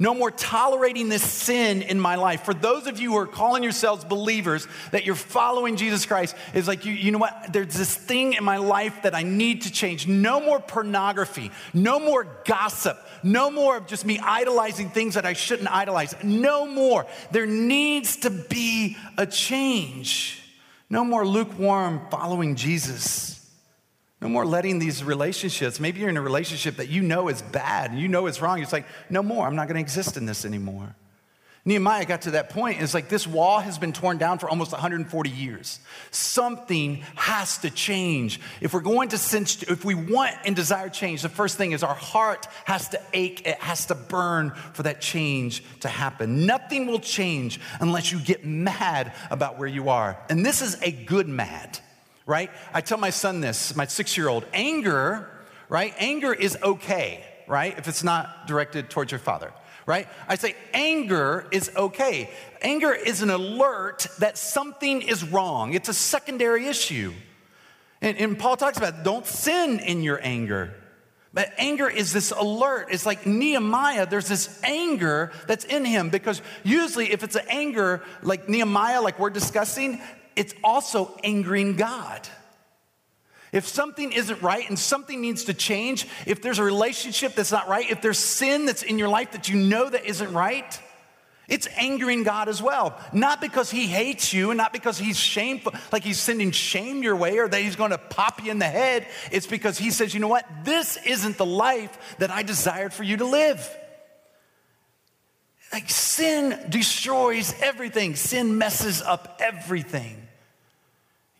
No 0.00 0.14
more 0.14 0.30
tolerating 0.30 1.08
this 1.08 1.24
sin 1.24 1.82
in 1.82 1.98
my 1.98 2.14
life. 2.14 2.44
For 2.44 2.54
those 2.54 2.86
of 2.86 3.00
you 3.00 3.12
who 3.12 3.18
are 3.18 3.26
calling 3.26 3.64
yourselves 3.64 4.04
believers 4.04 4.68
that 4.92 5.04
you're 5.04 5.16
following 5.16 5.74
Jesus 5.74 6.06
Christ, 6.06 6.36
is 6.54 6.68
like, 6.68 6.84
you, 6.84 6.92
you 6.92 7.10
know 7.10 7.18
what? 7.18 7.52
There's 7.52 7.74
this 7.74 7.96
thing 7.96 8.34
in 8.34 8.44
my 8.44 8.58
life 8.58 9.02
that 9.02 9.14
I 9.14 9.24
need 9.24 9.62
to 9.62 9.72
change. 9.72 10.06
No 10.06 10.40
more 10.40 10.60
pornography. 10.60 11.50
No 11.74 11.98
more 11.98 12.28
gossip. 12.44 12.96
No 13.24 13.50
more 13.50 13.76
of 13.76 13.88
just 13.88 14.06
me 14.06 14.20
idolizing 14.20 14.90
things 14.90 15.14
that 15.14 15.26
I 15.26 15.32
shouldn't 15.32 15.68
idolize. 15.68 16.14
No 16.22 16.64
more. 16.64 17.04
There 17.32 17.46
needs 17.46 18.18
to 18.18 18.30
be 18.30 18.96
a 19.16 19.26
change. 19.26 20.47
No 20.90 21.04
more 21.04 21.26
lukewarm 21.26 22.00
following 22.10 22.54
Jesus. 22.54 23.34
No 24.20 24.28
more 24.28 24.44
letting 24.44 24.78
these 24.78 25.04
relationships, 25.04 25.78
maybe 25.78 26.00
you're 26.00 26.08
in 26.08 26.16
a 26.16 26.22
relationship 26.22 26.76
that 26.76 26.88
you 26.88 27.02
know 27.02 27.28
is 27.28 27.40
bad 27.40 27.92
and 27.92 28.00
you 28.00 28.08
know 28.08 28.26
is 28.26 28.42
wrong. 28.42 28.60
It's 28.60 28.72
like, 28.72 28.86
no 29.08 29.22
more, 29.22 29.46
I'm 29.46 29.54
not 29.54 29.68
going 29.68 29.76
to 29.76 29.80
exist 29.80 30.16
in 30.16 30.26
this 30.26 30.44
anymore. 30.44 30.96
Nehemiah 31.68 32.06
got 32.06 32.22
to 32.22 32.30
that 32.30 32.48
point. 32.48 32.80
It's 32.80 32.94
like 32.94 33.10
this 33.10 33.26
wall 33.26 33.60
has 33.60 33.78
been 33.78 33.92
torn 33.92 34.16
down 34.16 34.38
for 34.38 34.48
almost 34.48 34.72
140 34.72 35.28
years. 35.28 35.80
Something 36.10 37.04
has 37.14 37.58
to 37.58 37.68
change. 37.68 38.40
If 38.62 38.72
we're 38.72 38.80
going 38.80 39.10
to 39.10 39.18
sense, 39.18 39.62
if 39.64 39.84
we 39.84 39.94
want 39.94 40.34
and 40.46 40.56
desire 40.56 40.88
change, 40.88 41.20
the 41.20 41.28
first 41.28 41.58
thing 41.58 41.72
is 41.72 41.82
our 41.82 41.94
heart 41.94 42.48
has 42.64 42.88
to 42.88 43.00
ache, 43.12 43.46
it 43.46 43.58
has 43.58 43.84
to 43.86 43.94
burn 43.94 44.52
for 44.72 44.84
that 44.84 45.02
change 45.02 45.62
to 45.80 45.88
happen. 45.88 46.46
Nothing 46.46 46.86
will 46.86 47.00
change 47.00 47.60
unless 47.80 48.10
you 48.10 48.18
get 48.18 48.46
mad 48.46 49.12
about 49.30 49.58
where 49.58 49.68
you 49.68 49.90
are. 49.90 50.18
And 50.30 50.46
this 50.46 50.62
is 50.62 50.80
a 50.80 50.90
good 50.90 51.28
mad, 51.28 51.78
right? 52.24 52.50
I 52.72 52.80
tell 52.80 52.96
my 52.96 53.10
son 53.10 53.42
this, 53.42 53.76
my 53.76 53.84
six 53.84 54.16
year 54.16 54.30
old, 54.30 54.46
anger, 54.54 55.28
right? 55.68 55.92
Anger 55.98 56.32
is 56.32 56.56
okay, 56.62 57.22
right? 57.46 57.76
If 57.76 57.88
it's 57.88 58.02
not 58.02 58.46
directed 58.46 58.88
towards 58.88 59.12
your 59.12 59.18
father 59.18 59.52
right? 59.88 60.06
I 60.28 60.36
say 60.36 60.54
anger 60.74 61.46
is 61.50 61.70
okay. 61.74 62.30
Anger 62.60 62.92
is 62.92 63.22
an 63.22 63.30
alert 63.30 64.06
that 64.18 64.36
something 64.36 65.00
is 65.00 65.24
wrong, 65.24 65.72
it's 65.72 65.88
a 65.88 65.94
secondary 65.94 66.66
issue. 66.66 67.12
And, 68.02 68.16
and 68.18 68.38
Paul 68.38 68.56
talks 68.56 68.76
about 68.76 69.02
don't 69.02 69.26
sin 69.26 69.80
in 69.80 70.02
your 70.02 70.20
anger. 70.22 70.74
But 71.32 71.52
anger 71.56 71.88
is 71.88 72.12
this 72.12 72.30
alert. 72.30 72.88
It's 72.90 73.06
like 73.06 73.26
Nehemiah, 73.26 74.06
there's 74.06 74.28
this 74.28 74.62
anger 74.62 75.32
that's 75.46 75.64
in 75.64 75.84
him 75.84 76.10
because 76.10 76.42
usually, 76.64 77.10
if 77.10 77.22
it's 77.24 77.36
an 77.36 77.46
anger 77.48 78.02
like 78.22 78.48
Nehemiah, 78.48 79.00
like 79.00 79.18
we're 79.18 79.30
discussing, 79.30 80.00
it's 80.36 80.54
also 80.62 81.18
angering 81.24 81.76
God. 81.76 82.28
If 83.52 83.66
something 83.66 84.12
isn't 84.12 84.42
right 84.42 84.68
and 84.68 84.78
something 84.78 85.20
needs 85.20 85.44
to 85.44 85.54
change, 85.54 86.06
if 86.26 86.42
there's 86.42 86.58
a 86.58 86.64
relationship 86.64 87.34
that's 87.34 87.52
not 87.52 87.68
right, 87.68 87.90
if 87.90 88.02
there's 88.02 88.18
sin 88.18 88.66
that's 88.66 88.82
in 88.82 88.98
your 88.98 89.08
life 89.08 89.32
that 89.32 89.48
you 89.48 89.56
know 89.56 89.88
that 89.88 90.04
isn't 90.04 90.32
right, 90.32 90.80
it's 91.48 91.66
angering 91.78 92.24
God 92.24 92.50
as 92.50 92.62
well. 92.62 92.98
Not 93.14 93.40
because 93.40 93.70
he 93.70 93.86
hates 93.86 94.34
you 94.34 94.50
and 94.50 94.58
not 94.58 94.72
because 94.72 94.98
he's 94.98 95.16
shameful, 95.16 95.72
like 95.90 96.04
he's 96.04 96.18
sending 96.18 96.50
shame 96.50 97.02
your 97.02 97.16
way 97.16 97.38
or 97.38 97.48
that 97.48 97.62
he's 97.62 97.76
going 97.76 97.90
to 97.90 97.98
pop 97.98 98.44
you 98.44 98.50
in 98.50 98.58
the 98.58 98.66
head. 98.66 99.06
It's 99.32 99.46
because 99.46 99.78
he 99.78 99.90
says, 99.90 100.12
you 100.12 100.20
know 100.20 100.28
what? 100.28 100.46
This 100.64 100.98
isn't 101.06 101.38
the 101.38 101.46
life 101.46 102.16
that 102.18 102.30
I 102.30 102.42
desired 102.42 102.92
for 102.92 103.02
you 103.02 103.16
to 103.16 103.24
live. 103.24 103.76
Like 105.72 105.88
sin 105.88 106.58
destroys 106.68 107.54
everything, 107.62 108.14
sin 108.14 108.58
messes 108.58 109.00
up 109.00 109.38
everything. 109.40 110.27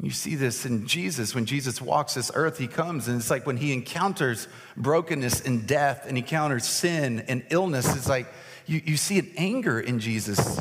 You 0.00 0.11
see 0.11 0.37
this 0.37 0.64
in 0.64 0.87
Jesus. 0.87 1.35
When 1.35 1.45
Jesus 1.45 1.81
walks 1.81 2.14
this 2.14 2.31
earth, 2.35 2.59
he 2.59 2.69
comes, 2.69 3.09
and 3.09 3.21
it's 3.21 3.31
like 3.31 3.47
when 3.47 3.57
he 3.57 3.73
encounters 3.73 4.47
brokenness 4.76 5.40
and 5.40 5.67
death 5.67 6.05
and 6.07 6.17
encounters 6.17 6.67
sin 6.67 7.25
and 7.26 7.45
illness, 7.50 7.97
it's 7.97 8.09
like 8.09 8.26
you, 8.67 8.81
you 8.85 8.97
see 8.97 9.19
an 9.19 9.33
anger 9.37 9.81
in 9.81 9.99
Jesus, 9.99 10.61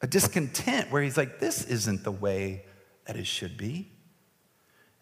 a 0.00 0.06
discontent 0.06 0.92
where 0.92 1.02
he's 1.02 1.16
like, 1.16 1.40
this 1.40 1.64
isn't 1.64 2.04
the 2.04 2.12
way 2.12 2.64
that 3.06 3.16
it 3.16 3.26
should 3.26 3.56
be. 3.56 3.90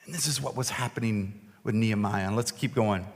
And 0.06 0.14
this 0.14 0.26
is 0.26 0.40
what 0.40 0.56
was 0.56 0.70
happening 0.70 1.40
with 1.64 1.74
Nehemiah. 1.74 2.26
And 2.26 2.36
let's 2.36 2.50
keep 2.50 2.74
going. 2.74 3.06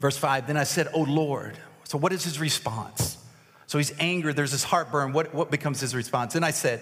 Verse 0.00 0.16
5 0.16 0.46
Then 0.46 0.56
I 0.56 0.64
said, 0.64 0.88
Oh 0.92 1.02
Lord. 1.02 1.58
So, 1.84 1.98
what 1.98 2.12
is 2.12 2.24
his 2.24 2.40
response? 2.40 3.18
So, 3.66 3.78
he's 3.78 3.92
angry, 3.98 4.32
there's 4.32 4.52
this 4.52 4.64
heartburn. 4.64 5.12
What, 5.12 5.34
what 5.34 5.50
becomes 5.50 5.80
his 5.80 5.94
response? 5.94 6.34
And 6.34 6.44
I 6.44 6.50
said, 6.50 6.80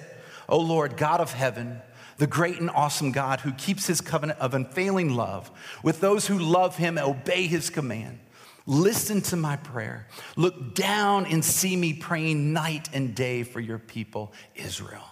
Oh 0.48 0.60
Lord, 0.60 0.96
God 0.96 1.20
of 1.20 1.32
heaven, 1.32 1.80
the 2.22 2.28
great 2.28 2.60
and 2.60 2.70
awesome 2.70 3.10
God 3.10 3.40
who 3.40 3.50
keeps 3.50 3.88
his 3.88 4.00
covenant 4.00 4.38
of 4.38 4.54
unfailing 4.54 5.16
love 5.16 5.50
with 5.82 6.00
those 6.00 6.24
who 6.24 6.38
love 6.38 6.76
him 6.76 6.96
and 6.96 7.04
obey 7.04 7.48
his 7.48 7.68
command. 7.68 8.20
Listen 8.64 9.20
to 9.22 9.34
my 9.34 9.56
prayer. 9.56 10.06
Look 10.36 10.76
down 10.76 11.26
and 11.26 11.44
see 11.44 11.74
me 11.74 11.94
praying 11.94 12.52
night 12.52 12.88
and 12.92 13.12
day 13.12 13.42
for 13.42 13.58
your 13.58 13.80
people, 13.80 14.32
Israel. 14.54 15.02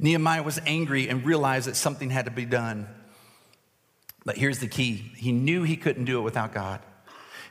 Nehemiah 0.00 0.42
was 0.42 0.60
angry 0.66 1.08
and 1.08 1.24
realized 1.24 1.68
that 1.68 1.76
something 1.76 2.10
had 2.10 2.24
to 2.24 2.32
be 2.32 2.44
done. 2.44 2.88
But 4.24 4.36
here's 4.36 4.58
the 4.58 4.66
key 4.66 5.12
he 5.14 5.30
knew 5.30 5.62
he 5.62 5.76
couldn't 5.76 6.04
do 6.04 6.18
it 6.18 6.22
without 6.22 6.52
God. 6.52 6.80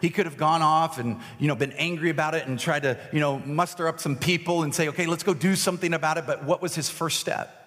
He 0.02 0.10
could 0.10 0.26
have 0.26 0.36
gone 0.36 0.62
off 0.62 1.00
and, 1.00 1.22
you 1.40 1.48
know, 1.48 1.56
been 1.56 1.72
angry 1.72 2.10
about 2.10 2.36
it 2.36 2.48
and 2.48 2.60
tried 2.60 2.84
to, 2.84 3.00
you 3.14 3.22
know, 3.22 3.40
muster 3.40 3.88
up 3.88 4.02
some 4.02 4.18
people 4.18 4.64
and 4.64 4.76
say, 4.76 4.90
okay, 4.90 5.06
let's 5.06 5.24
go 5.24 5.34
do 5.34 5.56
something 5.56 5.94
about 5.94 6.18
it. 6.18 6.28
But 6.28 6.44
what 6.44 6.62
was 6.62 6.76
his 6.76 6.90
first 6.90 7.22
step? 7.22 7.62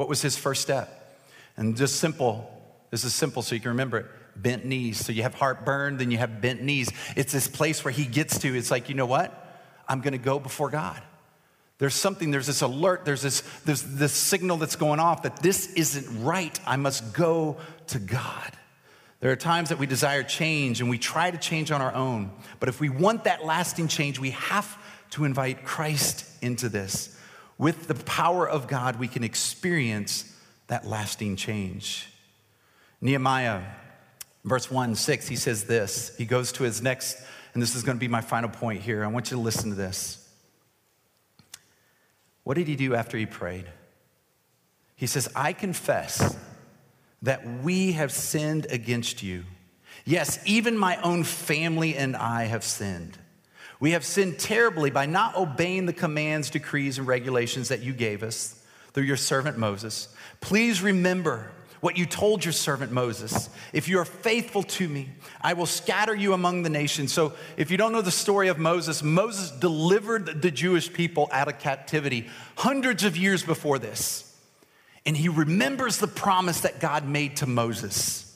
What 0.00 0.08
was 0.08 0.22
his 0.22 0.34
first 0.34 0.62
step? 0.62 1.20
And 1.58 1.76
just 1.76 1.96
simple, 1.96 2.50
this 2.88 3.04
is 3.04 3.14
simple 3.14 3.42
so 3.42 3.54
you 3.54 3.60
can 3.60 3.72
remember 3.72 3.98
it. 3.98 4.06
bent 4.34 4.64
knees. 4.64 5.04
So 5.04 5.12
you 5.12 5.24
have 5.24 5.34
heartburn, 5.34 5.98
then 5.98 6.10
you 6.10 6.16
have 6.16 6.40
bent 6.40 6.62
knees. 6.62 6.88
It's 7.16 7.34
this 7.34 7.46
place 7.46 7.84
where 7.84 7.92
he 7.92 8.06
gets 8.06 8.38
to. 8.38 8.56
It's 8.56 8.70
like, 8.70 8.88
you 8.88 8.94
know 8.94 9.04
what? 9.04 9.30
I'm 9.86 10.00
going 10.00 10.12
to 10.12 10.18
go 10.18 10.38
before 10.38 10.70
God. 10.70 11.02
There's 11.76 11.94
something, 11.94 12.30
there's 12.30 12.46
this 12.46 12.62
alert, 12.62 13.04
there's 13.04 13.20
this, 13.20 13.42
there's 13.66 13.82
this 13.82 14.14
signal 14.14 14.56
that's 14.56 14.74
going 14.74 15.00
off 15.00 15.24
that 15.24 15.42
this 15.42 15.70
isn't 15.74 16.24
right. 16.24 16.58
I 16.66 16.76
must 16.76 17.12
go 17.12 17.58
to 17.88 17.98
God. 17.98 18.52
There 19.20 19.30
are 19.30 19.36
times 19.36 19.68
that 19.68 19.78
we 19.78 19.86
desire 19.86 20.22
change 20.22 20.80
and 20.80 20.88
we 20.88 20.96
try 20.96 21.30
to 21.30 21.36
change 21.36 21.70
on 21.70 21.82
our 21.82 21.94
own. 21.94 22.30
But 22.58 22.70
if 22.70 22.80
we 22.80 22.88
want 22.88 23.24
that 23.24 23.44
lasting 23.44 23.88
change, 23.88 24.18
we 24.18 24.30
have 24.30 24.78
to 25.10 25.26
invite 25.26 25.62
Christ 25.62 26.24
into 26.40 26.70
this. 26.70 27.18
With 27.60 27.88
the 27.88 27.94
power 27.94 28.48
of 28.48 28.68
God, 28.68 28.98
we 28.98 29.06
can 29.06 29.22
experience 29.22 30.34
that 30.68 30.86
lasting 30.86 31.36
change. 31.36 32.08
Nehemiah, 33.02 33.60
verse 34.46 34.70
1 34.70 34.94
6, 34.94 35.28
he 35.28 35.36
says 35.36 35.64
this. 35.64 36.16
He 36.16 36.24
goes 36.24 36.52
to 36.52 36.62
his 36.62 36.80
next, 36.80 37.22
and 37.52 37.62
this 37.62 37.76
is 37.76 37.82
going 37.82 37.98
to 37.98 38.00
be 38.00 38.08
my 38.08 38.22
final 38.22 38.48
point 38.48 38.80
here. 38.80 39.04
I 39.04 39.08
want 39.08 39.30
you 39.30 39.36
to 39.36 39.42
listen 39.42 39.68
to 39.68 39.76
this. 39.76 40.26
What 42.44 42.54
did 42.54 42.66
he 42.66 42.76
do 42.76 42.94
after 42.94 43.18
he 43.18 43.26
prayed? 43.26 43.66
He 44.96 45.06
says, 45.06 45.28
I 45.36 45.52
confess 45.52 46.38
that 47.20 47.46
we 47.62 47.92
have 47.92 48.10
sinned 48.10 48.68
against 48.70 49.22
you. 49.22 49.44
Yes, 50.06 50.40
even 50.46 50.78
my 50.78 50.96
own 51.02 51.24
family 51.24 51.94
and 51.94 52.16
I 52.16 52.44
have 52.44 52.64
sinned. 52.64 53.18
We 53.80 53.92
have 53.92 54.04
sinned 54.04 54.38
terribly 54.38 54.90
by 54.90 55.06
not 55.06 55.36
obeying 55.36 55.86
the 55.86 55.94
commands, 55.94 56.50
decrees, 56.50 56.98
and 56.98 57.06
regulations 57.06 57.68
that 57.70 57.80
you 57.80 57.94
gave 57.94 58.22
us 58.22 58.62
through 58.92 59.04
your 59.04 59.16
servant 59.16 59.56
Moses. 59.56 60.14
Please 60.40 60.82
remember 60.82 61.50
what 61.80 61.96
you 61.96 62.04
told 62.04 62.44
your 62.44 62.52
servant 62.52 62.92
Moses. 62.92 63.48
If 63.72 63.88
you 63.88 63.98
are 63.98 64.04
faithful 64.04 64.62
to 64.64 64.86
me, 64.86 65.08
I 65.40 65.54
will 65.54 65.66
scatter 65.66 66.14
you 66.14 66.34
among 66.34 66.62
the 66.62 66.68
nations. 66.68 67.10
So, 67.10 67.32
if 67.56 67.70
you 67.70 67.78
don't 67.78 67.92
know 67.92 68.02
the 68.02 68.10
story 68.10 68.48
of 68.48 68.58
Moses, 68.58 69.02
Moses 69.02 69.50
delivered 69.50 70.42
the 70.42 70.50
Jewish 70.50 70.92
people 70.92 71.30
out 71.32 71.48
of 71.48 71.58
captivity 71.58 72.28
hundreds 72.56 73.04
of 73.04 73.16
years 73.16 73.42
before 73.42 73.78
this. 73.78 74.26
And 75.06 75.16
he 75.16 75.30
remembers 75.30 75.96
the 75.96 76.06
promise 76.06 76.60
that 76.60 76.80
God 76.80 77.08
made 77.08 77.36
to 77.36 77.46
Moses. 77.46 78.29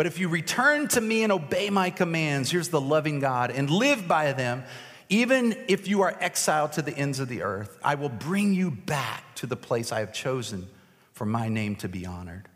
But 0.00 0.06
if 0.06 0.18
you 0.18 0.30
return 0.30 0.88
to 0.88 1.00
me 1.02 1.24
and 1.24 1.30
obey 1.30 1.68
my 1.68 1.90
commands, 1.90 2.50
here's 2.50 2.70
the 2.70 2.80
loving 2.80 3.20
God, 3.20 3.50
and 3.50 3.68
live 3.68 4.08
by 4.08 4.32
them, 4.32 4.64
even 5.10 5.54
if 5.68 5.88
you 5.88 6.00
are 6.00 6.16
exiled 6.20 6.72
to 6.72 6.80
the 6.80 6.96
ends 6.96 7.20
of 7.20 7.28
the 7.28 7.42
earth, 7.42 7.78
I 7.84 7.96
will 7.96 8.08
bring 8.08 8.54
you 8.54 8.70
back 8.70 9.34
to 9.34 9.46
the 9.46 9.56
place 9.56 9.92
I 9.92 10.00
have 10.00 10.14
chosen 10.14 10.66
for 11.12 11.26
my 11.26 11.50
name 11.50 11.76
to 11.76 11.88
be 11.90 12.06
honored. 12.06 12.48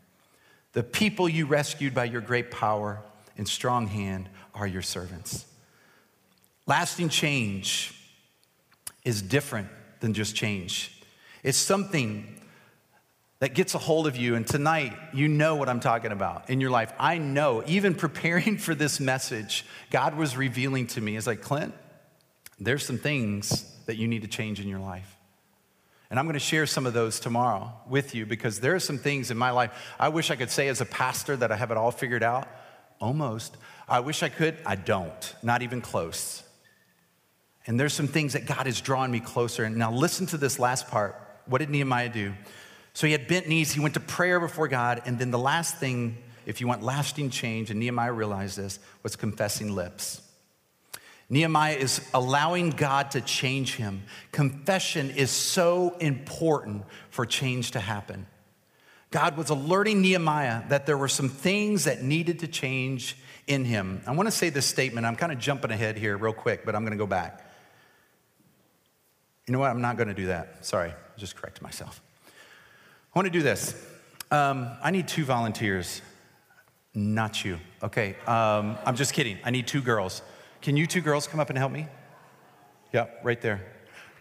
The 0.73 0.81
people 0.81 1.29
you 1.29 1.45
rescued 1.45 1.93
by 1.93 2.05
your 2.05 2.21
great 2.21 2.49
power 2.49 3.03
and 3.37 3.47
strong 3.47 3.85
hand 3.85 4.27
are 4.55 4.65
your 4.65 4.81
servants. 4.81 5.45
Lasting 6.65 7.09
change 7.09 7.93
is 9.03 9.21
different 9.21 9.67
than 9.99 10.15
just 10.15 10.35
change. 10.35 10.99
It's 11.43 11.59
something 11.59 12.41
that 13.39 13.53
gets 13.53 13.75
a 13.75 13.77
hold 13.77 14.07
of 14.07 14.15
you. 14.15 14.35
And 14.35 14.47
tonight, 14.47 14.93
you 15.13 15.27
know 15.27 15.55
what 15.55 15.67
I'm 15.67 15.79
talking 15.79 16.11
about 16.11 16.49
in 16.49 16.61
your 16.61 16.69
life. 16.69 16.93
I 16.99 17.17
know, 17.17 17.63
even 17.67 17.93
preparing 18.05 18.57
for 18.57 18.75
this 18.75 18.99
message, 18.99 19.65
God 19.91 20.15
was 20.15 20.37
revealing 20.37 20.87
to 20.87 21.01
me, 21.01 21.15
as 21.15 21.27
like, 21.27 21.41
Clint, 21.41 21.73
there's 22.59 22.85
some 22.85 22.97
things 22.97 23.71
that 23.85 23.97
you 23.97 24.07
need 24.07 24.21
to 24.21 24.27
change 24.27 24.59
in 24.59 24.67
your 24.67 24.79
life. 24.79 25.15
And 26.09 26.19
I'm 26.19 26.25
going 26.25 26.35
to 26.35 26.39
share 26.39 26.65
some 26.65 26.85
of 26.85 26.93
those 26.93 27.19
tomorrow 27.19 27.73
with 27.89 28.15
you 28.15 28.25
because 28.25 28.59
there 28.59 28.75
are 28.75 28.79
some 28.79 28.97
things 28.97 29.31
in 29.31 29.37
my 29.37 29.51
life 29.51 29.71
I 29.99 30.09
wish 30.09 30.29
I 30.31 30.35
could 30.35 30.51
say 30.51 30.67
as 30.67 30.79
a 30.79 30.85
pastor 30.85 31.35
that 31.35 31.51
I 31.51 31.55
have 31.55 31.71
it 31.71 31.77
all 31.77 31.91
figured 31.91 32.23
out. 32.23 32.47
Almost. 33.01 33.57
I 33.89 33.99
wish 33.99 34.23
I 34.23 34.29
could. 34.29 34.57
I 34.65 34.75
don't. 34.75 35.35
Not 35.43 35.61
even 35.61 35.81
close. 35.81 36.43
And 37.67 37.79
there's 37.79 37.93
some 37.93 38.07
things 38.07 38.33
that 38.33 38.45
God 38.45 38.67
has 38.67 38.79
drawn 38.79 39.11
me 39.11 39.19
closer. 39.19 39.63
And 39.63 39.75
now 39.75 39.91
listen 39.91 40.27
to 40.27 40.37
this 40.37 40.59
last 40.59 40.87
part. 40.87 41.19
What 41.47 41.57
did 41.57 41.69
Nehemiah 41.69 42.09
do? 42.09 42.33
So 42.95 43.05
he 43.05 43.11
had 43.11 43.27
bent 43.27 43.47
knees, 43.49 43.73
he 43.73 43.81
went 43.81 43.93
to 43.95 43.99
prayer 43.99 44.39
before 44.39 44.69
God. 44.69 45.01
And 45.05 45.19
then 45.19 45.29
the 45.29 45.37
last 45.37 45.77
thing, 45.77 46.17
if 46.45 46.61
you 46.61 46.67
want 46.67 46.81
lasting 46.81 47.29
change, 47.29 47.69
and 47.69 47.77
Nehemiah 47.77 48.13
realized 48.13 48.57
this, 48.57 48.79
was 49.03 49.17
confessing 49.17 49.75
lips. 49.75 50.21
Nehemiah 51.29 51.75
is 51.75 51.99
allowing 52.13 52.69
God 52.69 53.11
to 53.11 53.19
change 53.19 53.75
him. 53.75 54.03
Confession 54.31 55.09
is 55.11 55.29
so 55.29 55.97
important 55.99 56.85
for 57.09 57.25
change 57.25 57.71
to 57.71 57.81
happen. 57.81 58.27
God 59.11 59.35
was 59.35 59.49
alerting 59.49 60.01
Nehemiah 60.01 60.63
that 60.69 60.85
there 60.85 60.97
were 60.97 61.09
some 61.09 61.27
things 61.27 61.83
that 61.83 62.01
needed 62.01 62.39
to 62.39 62.47
change 62.47 63.17
in 63.45 63.65
him. 63.65 64.01
I 64.07 64.13
want 64.13 64.27
to 64.27 64.31
say 64.31 64.49
this 64.49 64.67
statement. 64.67 65.05
I'm 65.05 65.17
kind 65.17 65.33
of 65.33 65.37
jumping 65.37 65.71
ahead 65.71 65.97
here 65.97 66.15
real 66.15 66.31
quick, 66.31 66.65
but 66.65 66.75
I'm 66.75 66.83
going 66.83 66.97
to 66.97 66.97
go 66.97 67.07
back. 67.07 67.45
You 69.47 69.51
know 69.51 69.59
what? 69.59 69.69
I'm 69.69 69.81
not 69.81 69.97
going 69.97 70.07
to 70.07 70.13
do 70.13 70.27
that. 70.27 70.65
Sorry, 70.65 70.93
just 71.17 71.35
corrected 71.35 71.61
myself. 71.61 72.01
I 73.15 73.19
want 73.19 73.27
to 73.27 73.31
do 73.31 73.43
this. 73.43 73.73
Um, 74.29 74.67
I 74.83 74.91
need 74.91 75.07
two 75.07 75.23
volunteers, 75.23 76.01
not 76.93 77.45
you. 77.45 77.59
Okay, 77.81 78.17
um, 78.27 78.77
I'm 78.85 78.97
just 78.97 79.13
kidding. 79.13 79.37
I 79.45 79.51
need 79.51 79.67
two 79.67 79.81
girls. 79.81 80.21
Can 80.61 80.75
you 80.75 80.85
two 80.85 80.99
girls 80.99 81.25
come 81.25 81.39
up 81.39 81.47
and 81.47 81.57
help 81.57 81.71
me? 81.71 81.87
Yeah, 82.91 83.05
right 83.23 83.39
there. 83.39 83.65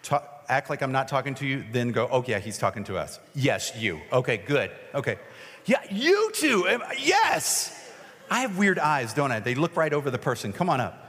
Talk, 0.05 0.45
act 0.49 0.71
like 0.71 0.81
I'm 0.81 0.93
not 0.93 1.09
talking 1.09 1.35
to 1.37 1.47
you, 1.47 1.65
then 1.73 1.91
go, 1.91 2.09
oh, 2.09 2.23
yeah, 2.25 2.39
he's 2.39 2.57
talking 2.57 2.85
to 2.85 2.97
us. 2.97 3.19
Yes, 3.35 3.73
you. 3.77 4.01
Okay, 4.13 4.37
good. 4.37 4.71
Okay. 4.95 5.19
Yeah, 5.65 5.83
you 5.91 6.31
two. 6.33 6.69
Yes. 6.97 7.93
I 8.31 8.43
have 8.43 8.59
weird 8.59 8.79
eyes, 8.79 9.13
don't 9.13 9.33
I? 9.33 9.41
They 9.41 9.57
look 9.57 9.77
right 9.77 9.93
over 9.93 10.09
the 10.09 10.19
person. 10.19 10.53
Come 10.53 10.71
on 10.71 10.81
up. 10.81 11.01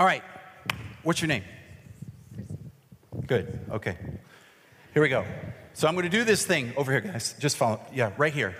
All 0.00 0.06
right. 0.06 0.22
What's 1.02 1.20
your 1.20 1.28
name? 1.28 1.44
Good. 3.26 3.60
Okay. 3.70 3.98
Here 4.94 5.02
we 5.02 5.08
go. 5.08 5.24
So 5.72 5.88
I'm 5.88 5.94
going 5.94 6.04
to 6.04 6.08
do 6.08 6.22
this 6.22 6.46
thing 6.46 6.72
over 6.76 6.92
here, 6.92 7.00
guys. 7.00 7.34
Just 7.40 7.56
follow. 7.56 7.80
Yeah, 7.92 8.12
right 8.16 8.32
here. 8.32 8.54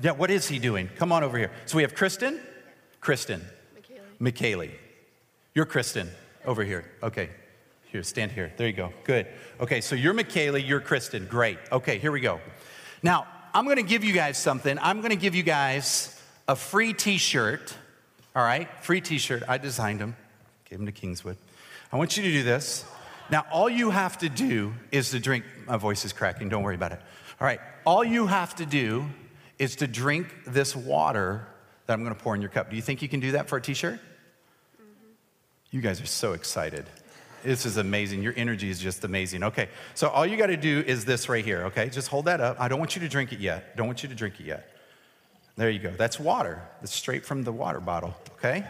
Yeah, 0.00 0.12
what 0.12 0.30
is 0.30 0.46
he 0.46 0.60
doing? 0.60 0.88
Come 0.94 1.10
on 1.10 1.24
over 1.24 1.36
here. 1.36 1.50
So 1.66 1.76
we 1.76 1.82
have 1.82 1.96
Kristen. 1.96 2.40
Kristen. 3.00 3.44
McKaylee. 4.20 4.70
You're 5.54 5.66
Kristen 5.66 6.08
over 6.46 6.62
here. 6.62 6.84
Okay. 7.02 7.30
Here, 7.86 8.04
stand 8.04 8.30
here. 8.30 8.52
There 8.56 8.68
you 8.68 8.72
go. 8.72 8.92
Good. 9.02 9.26
Okay, 9.60 9.80
so 9.80 9.96
you're 9.96 10.14
McKaylee, 10.14 10.64
you're 10.64 10.80
Kristen. 10.80 11.26
Great. 11.26 11.58
Okay, 11.72 11.98
here 11.98 12.12
we 12.12 12.20
go. 12.20 12.38
Now, 13.02 13.26
I'm 13.52 13.64
going 13.64 13.76
to 13.78 13.82
give 13.82 14.04
you 14.04 14.12
guys 14.12 14.38
something. 14.38 14.78
I'm 14.80 15.00
going 15.00 15.10
to 15.10 15.16
give 15.16 15.34
you 15.34 15.42
guys 15.42 16.16
a 16.46 16.54
free 16.54 16.92
t 16.92 17.18
shirt. 17.18 17.74
All 18.36 18.44
right? 18.44 18.68
Free 18.84 19.00
t 19.00 19.18
shirt. 19.18 19.42
I 19.48 19.58
designed 19.58 19.98
them, 19.98 20.14
gave 20.64 20.78
them 20.78 20.86
to 20.86 20.92
Kingswood. 20.92 21.38
I 21.92 21.96
want 21.96 22.16
you 22.16 22.22
to 22.22 22.30
do 22.30 22.44
this. 22.44 22.84
Now, 23.32 23.46
all 23.50 23.70
you 23.70 23.88
have 23.88 24.18
to 24.18 24.28
do 24.28 24.74
is 24.90 25.10
to 25.12 25.18
drink. 25.18 25.46
My 25.66 25.78
voice 25.78 26.04
is 26.04 26.12
cracking. 26.12 26.50
Don't 26.50 26.62
worry 26.62 26.74
about 26.74 26.92
it. 26.92 27.00
All 27.40 27.46
right. 27.46 27.60
All 27.86 28.04
you 28.04 28.26
have 28.26 28.54
to 28.56 28.66
do 28.66 29.06
is 29.58 29.76
to 29.76 29.86
drink 29.86 30.26
this 30.46 30.76
water 30.76 31.46
that 31.86 31.94
I'm 31.94 32.04
going 32.04 32.14
to 32.14 32.22
pour 32.22 32.34
in 32.34 32.42
your 32.42 32.50
cup. 32.50 32.68
Do 32.68 32.76
you 32.76 32.82
think 32.82 33.00
you 33.00 33.08
can 33.08 33.20
do 33.20 33.32
that 33.32 33.48
for 33.48 33.56
a 33.56 33.62
t 33.62 33.72
shirt? 33.72 33.94
Mm-hmm. 33.94 35.12
You 35.70 35.80
guys 35.80 35.98
are 36.02 36.06
so 36.06 36.34
excited. 36.34 36.84
This 37.42 37.64
is 37.64 37.78
amazing. 37.78 38.22
Your 38.22 38.34
energy 38.36 38.68
is 38.68 38.78
just 38.78 39.02
amazing. 39.02 39.44
Okay, 39.44 39.70
so 39.94 40.08
all 40.08 40.26
you 40.26 40.36
got 40.36 40.48
to 40.48 40.58
do 40.58 40.84
is 40.86 41.06
this 41.06 41.30
right 41.30 41.44
here, 41.44 41.62
okay? 41.64 41.88
Just 41.88 42.08
hold 42.08 42.26
that 42.26 42.42
up. 42.42 42.60
I 42.60 42.68
don't 42.68 42.78
want 42.78 42.96
you 42.96 43.00
to 43.00 43.08
drink 43.08 43.32
it 43.32 43.40
yet. 43.40 43.78
Don't 43.78 43.86
want 43.86 44.02
you 44.02 44.10
to 44.10 44.14
drink 44.14 44.40
it 44.40 44.46
yet. 44.46 44.76
There 45.56 45.70
you 45.70 45.78
go. 45.78 45.90
That's 45.90 46.20
water. 46.20 46.62
That's 46.82 46.94
straight 46.94 47.24
from 47.24 47.44
the 47.44 47.52
water 47.52 47.80
bottle, 47.80 48.14
okay? 48.36 48.66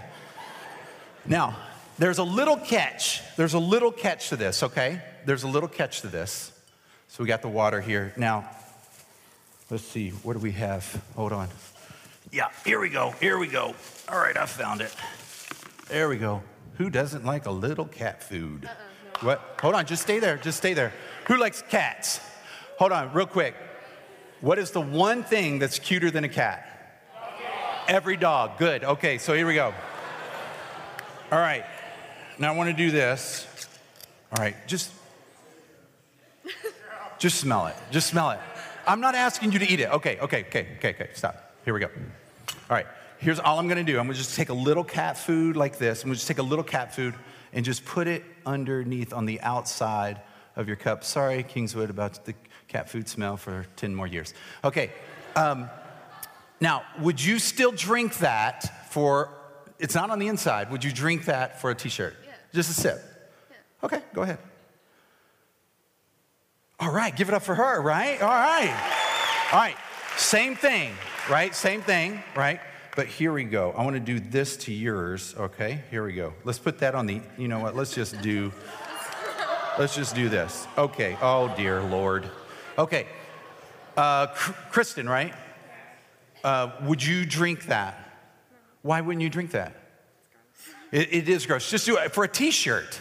now, 1.26 1.56
there's 2.02 2.18
a 2.18 2.24
little 2.24 2.56
catch. 2.56 3.22
There's 3.36 3.54
a 3.54 3.60
little 3.60 3.92
catch 3.92 4.30
to 4.30 4.36
this, 4.36 4.64
okay? 4.64 5.00
There's 5.24 5.44
a 5.44 5.48
little 5.48 5.68
catch 5.68 6.00
to 6.00 6.08
this. 6.08 6.50
So 7.06 7.22
we 7.22 7.28
got 7.28 7.42
the 7.42 7.48
water 7.48 7.80
here. 7.80 8.12
Now, 8.16 8.50
let's 9.70 9.84
see. 9.84 10.10
What 10.10 10.32
do 10.32 10.40
we 10.40 10.50
have? 10.50 11.00
Hold 11.14 11.32
on. 11.32 11.48
Yeah, 12.32 12.48
here 12.64 12.80
we 12.80 12.88
go. 12.88 13.12
Here 13.20 13.38
we 13.38 13.46
go. 13.46 13.76
All 14.08 14.18
right, 14.18 14.36
I 14.36 14.46
found 14.46 14.80
it. 14.80 14.92
There 15.86 16.08
we 16.08 16.16
go. 16.16 16.42
Who 16.78 16.90
doesn't 16.90 17.24
like 17.24 17.46
a 17.46 17.52
little 17.52 17.84
cat 17.84 18.24
food? 18.24 18.64
Uh-uh, 18.64 18.74
no. 19.22 19.28
What? 19.28 19.58
Hold 19.60 19.76
on, 19.76 19.86
just 19.86 20.02
stay 20.02 20.18
there. 20.18 20.38
Just 20.38 20.58
stay 20.58 20.74
there. 20.74 20.92
Who 21.28 21.36
likes 21.36 21.62
cats? 21.62 22.20
Hold 22.80 22.90
on, 22.90 23.12
real 23.12 23.26
quick. 23.26 23.54
What 24.40 24.58
is 24.58 24.72
the 24.72 24.80
one 24.80 25.22
thing 25.22 25.60
that's 25.60 25.78
cuter 25.78 26.10
than 26.10 26.24
a 26.24 26.28
cat? 26.28 26.66
Every 27.86 28.16
dog. 28.16 28.58
Good. 28.58 28.82
Okay, 28.82 29.18
so 29.18 29.34
here 29.34 29.46
we 29.46 29.54
go. 29.54 29.72
All 31.30 31.38
right. 31.38 31.64
Now 32.42 32.52
I 32.52 32.56
want 32.56 32.70
to 32.70 32.76
do 32.76 32.90
this. 32.90 33.46
All 34.36 34.42
right, 34.42 34.56
just 34.66 34.90
just 37.20 37.38
smell 37.38 37.68
it. 37.68 37.76
Just 37.92 38.08
smell 38.08 38.30
it. 38.30 38.40
I'm 38.84 39.00
not 39.00 39.14
asking 39.14 39.52
you 39.52 39.60
to 39.60 39.72
eat 39.72 39.78
it. 39.78 39.88
Okay, 39.92 40.18
okay, 40.18 40.40
okay, 40.48 40.66
okay, 40.78 40.88
okay. 40.88 41.10
Stop. 41.14 41.54
Here 41.64 41.72
we 41.72 41.78
go. 41.78 41.86
All 41.86 42.76
right, 42.76 42.86
here's 43.18 43.38
all 43.38 43.60
I'm 43.60 43.68
gonna 43.68 43.84
do. 43.84 43.96
I'm 43.96 44.06
gonna 44.06 44.18
just 44.18 44.34
take 44.34 44.48
a 44.48 44.54
little 44.54 44.82
cat 44.82 45.16
food 45.16 45.54
like 45.54 45.78
this. 45.78 46.02
I'm 46.02 46.08
gonna 46.08 46.16
just 46.16 46.26
take 46.26 46.38
a 46.38 46.42
little 46.42 46.64
cat 46.64 46.92
food 46.92 47.14
and 47.52 47.64
just 47.64 47.84
put 47.84 48.08
it 48.08 48.24
underneath 48.44 49.12
on 49.12 49.24
the 49.24 49.40
outside 49.42 50.20
of 50.56 50.66
your 50.66 50.76
cup. 50.76 51.04
Sorry, 51.04 51.44
Kingswood, 51.44 51.90
about 51.90 52.24
the 52.24 52.34
cat 52.66 52.90
food 52.90 53.08
smell 53.08 53.36
for 53.36 53.66
10 53.76 53.94
more 53.94 54.08
years. 54.08 54.34
Okay. 54.64 54.90
Um, 55.36 55.70
Now, 56.60 56.82
would 56.98 57.22
you 57.24 57.38
still 57.38 57.70
drink 57.70 58.18
that 58.18 58.90
for, 58.90 59.30
it's 59.78 59.94
not 59.94 60.10
on 60.10 60.18
the 60.18 60.26
inside, 60.26 60.72
would 60.72 60.82
you 60.82 60.90
drink 60.90 61.26
that 61.26 61.60
for 61.60 61.70
a 61.70 61.74
t 61.76 61.88
shirt? 61.88 62.16
Just 62.54 62.70
a 62.70 62.74
sip? 62.74 63.02
Okay, 63.82 64.00
go 64.14 64.22
ahead. 64.22 64.38
All 66.78 66.92
right, 66.92 67.14
give 67.14 67.28
it 67.28 67.34
up 67.34 67.42
for 67.42 67.54
her, 67.54 67.80
right? 67.80 68.20
All 68.20 68.28
right. 68.28 68.98
All 69.52 69.58
right, 69.58 69.76
same 70.16 70.56
thing, 70.56 70.94
right? 71.30 71.54
Same 71.54 71.82
thing, 71.82 72.22
right? 72.34 72.60
But 72.94 73.06
here 73.06 73.32
we 73.32 73.44
go. 73.44 73.72
I 73.72 73.84
want 73.84 73.94
to 73.94 74.00
do 74.00 74.20
this 74.20 74.56
to 74.58 74.72
yours, 74.72 75.34
okay? 75.38 75.80
Here 75.90 76.04
we 76.04 76.12
go. 76.12 76.34
Let's 76.44 76.58
put 76.58 76.78
that 76.80 76.94
on 76.94 77.06
the, 77.06 77.20
you 77.38 77.48
know 77.48 77.58
what? 77.58 77.74
Let's 77.74 77.94
just 77.94 78.20
do, 78.20 78.52
let's 79.78 79.94
just 79.94 80.14
do 80.14 80.28
this. 80.28 80.66
Okay. 80.76 81.16
Oh, 81.22 81.54
dear 81.56 81.82
Lord. 81.82 82.28
Okay. 82.76 83.06
Uh, 83.96 84.26
Kristen, 84.70 85.08
right? 85.08 85.32
Uh, 86.44 86.72
would 86.82 87.02
you 87.04 87.24
drink 87.24 87.66
that? 87.66 88.18
Why 88.82 89.00
wouldn't 89.00 89.22
you 89.22 89.30
drink 89.30 89.52
that? 89.52 89.74
It, 90.92 91.12
it 91.12 91.28
is 91.28 91.46
gross. 91.46 91.68
Just 91.68 91.86
do 91.86 91.96
it 91.96 92.12
for 92.12 92.22
a 92.22 92.28
t 92.28 92.50
shirt. 92.50 93.00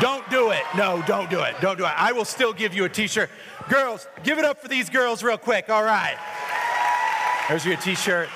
Don't 0.00 0.28
do 0.28 0.50
it. 0.50 0.62
No, 0.76 1.04
don't 1.06 1.30
do 1.30 1.40
it. 1.42 1.54
Don't 1.60 1.78
do 1.78 1.84
it. 1.84 1.92
I 1.94 2.10
will 2.12 2.24
still 2.24 2.52
give 2.52 2.74
you 2.74 2.84
a 2.84 2.88
t 2.88 3.06
shirt. 3.06 3.30
Girls, 3.68 4.08
give 4.24 4.38
it 4.38 4.44
up 4.44 4.60
for 4.60 4.66
these 4.66 4.90
girls 4.90 5.22
real 5.22 5.38
quick. 5.38 5.70
All 5.70 5.84
right. 5.84 6.16
There's 7.48 7.64
your 7.64 7.76
t 7.76 7.94
shirt. 7.94 8.28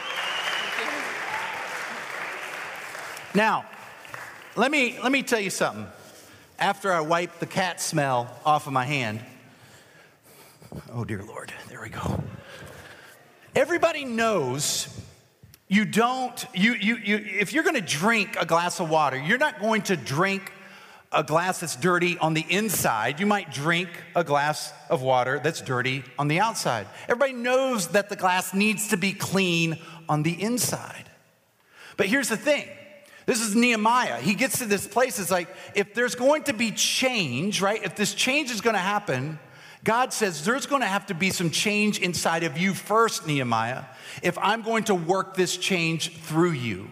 Now, 3.35 3.65
let 4.55 4.71
me, 4.71 4.99
let 5.03 5.11
me 5.11 5.23
tell 5.23 5.41
you 5.41 5.51
something. 5.51 5.87
After 6.59 6.93
I 6.93 7.01
wipe 7.01 7.39
the 7.39 7.47
cat 7.47 7.81
smell 7.81 8.37
off 8.45 8.67
of 8.67 8.73
my 8.73 8.85
hand, 8.85 9.21
oh 10.93 11.05
dear 11.05 11.23
Lord, 11.23 11.53
there 11.69 11.81
we 11.81 11.89
go. 11.89 12.23
Everybody 13.55 14.05
knows 14.05 14.98
you 15.69 15.85
don't, 15.85 16.47
you, 16.55 16.73
you, 16.75 16.97
you, 16.97 17.17
if 17.17 17.53
you're 17.53 17.63
gonna 17.63 17.81
drink 17.81 18.37
a 18.41 18.47
glass 18.47 18.81
of 18.81 18.89
water, 18.89 19.19
you're 19.19 19.39
not 19.39 19.61
going 19.61 19.83
to 19.83 19.97
drink 19.97 20.53
a 21.13 21.23
glass 21.23 21.61
that's 21.61 21.77
dirty 21.77 22.19
on 22.19 22.35
the 22.35 22.45
inside. 22.49 23.21
You 23.21 23.27
might 23.27 23.51
drink 23.51 23.89
a 24.15 24.25
glass 24.25 24.73
of 24.91 25.03
water 25.03 25.41
that's 25.43 25.61
dirty 25.61 26.05
on 26.19 26.29
the 26.29 26.41
outside. 26.41 26.87
Everybody 27.05 27.33
knows 27.33 27.89
that 27.89 28.09
the 28.09 28.17
glass 28.17 28.53
needs 28.53 28.89
to 28.89 28.97
be 28.97 29.13
clean 29.13 29.79
on 30.09 30.23
the 30.23 30.41
inside. 30.43 31.09
But 31.97 32.07
here's 32.07 32.29
the 32.29 32.37
thing 32.37 32.69
this 33.27 33.43
is 33.43 33.55
Nehemiah. 33.55 34.21
He 34.21 34.35
gets 34.35 34.59
to 34.59 34.65
this 34.65 34.87
place, 34.87 35.19
it's 35.19 35.31
like, 35.31 35.49
if 35.75 35.93
there's 35.93 36.15
going 36.15 36.45
to 36.45 36.55
be 36.55 36.71
change, 36.71 37.61
right? 37.61 37.83
If 37.83 37.95
this 37.95 38.15
change 38.15 38.51
is 38.51 38.63
gonna 38.63 38.79
happen, 38.79 39.39
God 39.85 40.13
says 40.13 40.45
there's 40.45 40.67
going 40.67 40.83
to 40.83 40.89
have 40.89 41.07
to 41.07 41.15
be 41.15 41.31
some 41.31 41.51
change 41.51 42.01
inside 42.01 42.43
of 42.43 42.59
you 42.59 42.75
first, 42.75 43.27
Nehemiah, 43.27 43.85
if 44.23 44.37
I'm 44.39 44.63
going 44.63 44.85
to 44.85 44.95
work 44.95 45.35
this 45.35 45.57
change 45.57 46.17
through 46.19 46.53
you. 46.53 46.89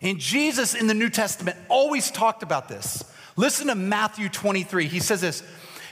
And 0.00 0.18
Jesus 0.18 0.74
in 0.74 0.88
the 0.88 0.94
New 0.94 1.10
Testament 1.10 1.56
always 1.68 2.10
talked 2.10 2.42
about 2.42 2.68
this. 2.68 3.04
Listen 3.36 3.68
to 3.68 3.74
Matthew 3.74 4.28
23. 4.28 4.88
He 4.88 4.98
says 4.98 5.20
this. 5.20 5.42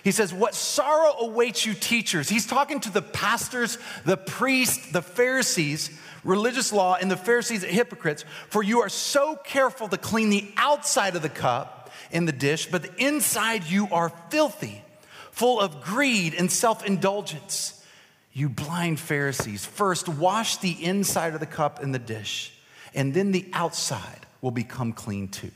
He 0.02 0.10
says, 0.10 0.34
What 0.34 0.54
sorrow 0.54 1.14
awaits 1.20 1.64
you, 1.64 1.74
teachers? 1.74 2.28
He's 2.28 2.46
talking 2.46 2.80
to 2.80 2.90
the 2.90 3.02
pastors, 3.02 3.78
the 4.04 4.16
priests, 4.16 4.90
the 4.90 5.02
Pharisees, 5.02 5.90
religious 6.24 6.72
law, 6.72 6.96
and 7.00 7.10
the 7.10 7.16
Pharisees, 7.16 7.62
hypocrites, 7.62 8.24
for 8.48 8.62
you 8.62 8.80
are 8.80 8.88
so 8.88 9.36
careful 9.36 9.88
to 9.88 9.96
clean 9.96 10.30
the 10.30 10.50
outside 10.56 11.16
of 11.16 11.22
the 11.22 11.28
cup 11.28 11.90
and 12.10 12.26
the 12.26 12.32
dish, 12.32 12.66
but 12.66 12.82
the 12.82 12.94
inside 13.04 13.64
you 13.64 13.88
are 13.92 14.08
filthy 14.30 14.82
full 15.32 15.60
of 15.60 15.80
greed 15.82 16.34
and 16.34 16.50
self 16.50 16.84
indulgence. 16.84 17.84
You 18.32 18.48
blind 18.48 19.00
Pharisees, 19.00 19.64
first 19.64 20.08
wash 20.08 20.58
the 20.58 20.84
inside 20.84 21.34
of 21.34 21.40
the 21.40 21.46
cup 21.46 21.82
and 21.82 21.94
the 21.94 21.98
dish, 21.98 22.52
and 22.94 23.12
then 23.12 23.32
the 23.32 23.48
outside 23.52 24.26
will 24.40 24.52
become 24.52 24.92
clean 24.92 25.28
too. 25.28 25.50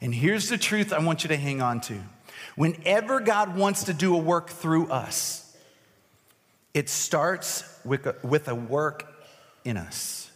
And 0.00 0.14
here's 0.14 0.48
the 0.48 0.58
truth 0.58 0.92
I 0.92 1.00
want 1.00 1.24
you 1.24 1.28
to 1.28 1.36
hang 1.36 1.60
on 1.60 1.80
to. 1.82 2.00
Whenever 2.56 3.20
God 3.20 3.56
wants 3.56 3.84
to 3.84 3.92
do 3.92 4.14
a 4.14 4.18
work 4.18 4.50
through 4.50 4.88
us, 4.88 5.44
it 6.72 6.88
starts 6.88 7.64
with 7.84 8.06
a, 8.06 8.16
with 8.22 8.48
a 8.48 8.54
work 8.54 9.06
in 9.64 9.76
us. 9.76 10.27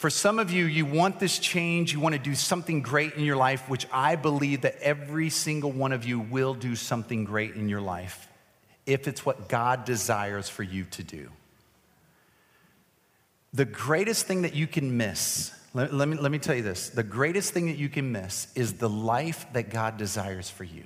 For 0.00 0.08
some 0.08 0.38
of 0.38 0.50
you, 0.50 0.64
you 0.64 0.86
want 0.86 1.20
this 1.20 1.38
change, 1.38 1.92
you 1.92 2.00
want 2.00 2.14
to 2.14 2.18
do 2.18 2.34
something 2.34 2.80
great 2.80 3.16
in 3.16 3.22
your 3.22 3.36
life, 3.36 3.68
which 3.68 3.86
I 3.92 4.16
believe 4.16 4.62
that 4.62 4.80
every 4.80 5.28
single 5.28 5.70
one 5.70 5.92
of 5.92 6.06
you 6.06 6.18
will 6.18 6.54
do 6.54 6.74
something 6.74 7.24
great 7.24 7.54
in 7.54 7.68
your 7.68 7.82
life 7.82 8.26
if 8.86 9.06
it's 9.06 9.26
what 9.26 9.50
God 9.50 9.84
desires 9.84 10.48
for 10.48 10.62
you 10.62 10.84
to 10.84 11.02
do. 11.02 11.28
The 13.52 13.66
greatest 13.66 14.26
thing 14.26 14.40
that 14.40 14.54
you 14.54 14.66
can 14.66 14.96
miss, 14.96 15.52
let, 15.74 15.92
let, 15.92 16.08
me, 16.08 16.16
let 16.16 16.32
me 16.32 16.38
tell 16.38 16.54
you 16.54 16.62
this 16.62 16.88
the 16.88 17.02
greatest 17.02 17.52
thing 17.52 17.66
that 17.66 17.76
you 17.76 17.90
can 17.90 18.10
miss 18.10 18.48
is 18.54 18.78
the 18.78 18.88
life 18.88 19.44
that 19.52 19.68
God 19.68 19.98
desires 19.98 20.48
for 20.48 20.64
you. 20.64 20.84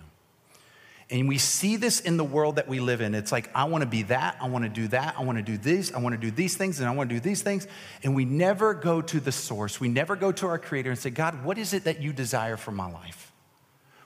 And 1.10 1.28
we 1.28 1.36
see 1.36 1.76
this 1.76 2.00
in 2.00 2.16
the 2.16 2.24
world 2.24 2.56
that 2.56 2.66
we 2.66 2.80
live 2.80 3.00
in. 3.02 3.14
It's 3.14 3.30
like, 3.30 3.50
I 3.54 3.64
want 3.64 3.82
to 3.82 3.88
be 3.88 4.04
that, 4.04 4.38
I 4.40 4.48
want 4.48 4.64
to 4.64 4.70
do 4.70 4.88
that, 4.88 5.16
I 5.18 5.22
want 5.22 5.36
to 5.36 5.42
do 5.42 5.58
this, 5.58 5.92
I 5.92 5.98
want 5.98 6.14
to 6.14 6.20
do 6.20 6.30
these 6.30 6.56
things, 6.56 6.80
and 6.80 6.88
I 6.88 6.92
want 6.92 7.10
to 7.10 7.16
do 7.16 7.20
these 7.20 7.42
things. 7.42 7.66
And 8.02 8.14
we 8.14 8.24
never 8.24 8.72
go 8.72 9.02
to 9.02 9.20
the 9.20 9.32
source. 9.32 9.80
We 9.80 9.88
never 9.88 10.16
go 10.16 10.32
to 10.32 10.46
our 10.46 10.58
Creator 10.58 10.90
and 10.90 10.98
say, 10.98 11.10
God, 11.10 11.44
what 11.44 11.58
is 11.58 11.74
it 11.74 11.84
that 11.84 12.00
you 12.00 12.12
desire 12.12 12.56
for 12.56 12.72
my 12.72 12.90
life? 12.90 13.32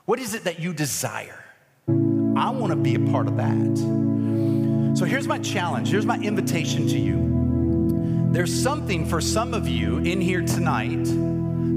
What 0.05 0.19
is 0.19 0.33
it 0.33 0.43
that 0.43 0.59
you 0.59 0.73
desire? 0.73 1.43
I 1.87 2.49
want 2.49 2.71
to 2.71 2.75
be 2.75 2.95
a 2.95 3.11
part 3.11 3.27
of 3.27 3.37
that. 3.37 4.97
So 4.97 5.05
here's 5.05 5.27
my 5.27 5.39
challenge, 5.39 5.89
here's 5.89 6.05
my 6.05 6.17
invitation 6.17 6.87
to 6.87 6.99
you. 6.99 8.29
There's 8.31 8.53
something 8.53 9.05
for 9.05 9.21
some 9.21 9.53
of 9.53 9.67
you 9.67 9.99
in 9.99 10.19
here 10.19 10.41
tonight 10.41 11.07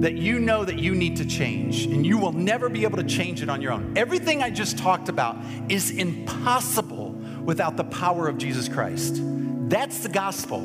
that 0.02 0.14
you 0.14 0.40
know 0.40 0.64
that 0.64 0.80
you 0.80 0.96
need 0.96 1.16
to 1.16 1.24
change, 1.24 1.84
and 1.84 2.04
you 2.04 2.18
will 2.18 2.32
never 2.32 2.68
be 2.68 2.82
able 2.82 2.96
to 2.96 3.04
change 3.04 3.40
it 3.40 3.48
on 3.48 3.62
your 3.62 3.70
own. 3.70 3.92
Everything 3.96 4.42
I 4.42 4.50
just 4.50 4.76
talked 4.76 5.08
about 5.08 5.36
is 5.68 5.92
impossible 5.92 7.10
without 7.44 7.76
the 7.76 7.84
power 7.84 8.26
of 8.26 8.36
Jesus 8.36 8.68
Christ. 8.68 9.20
That's 9.22 10.00
the 10.00 10.08
gospel. 10.08 10.60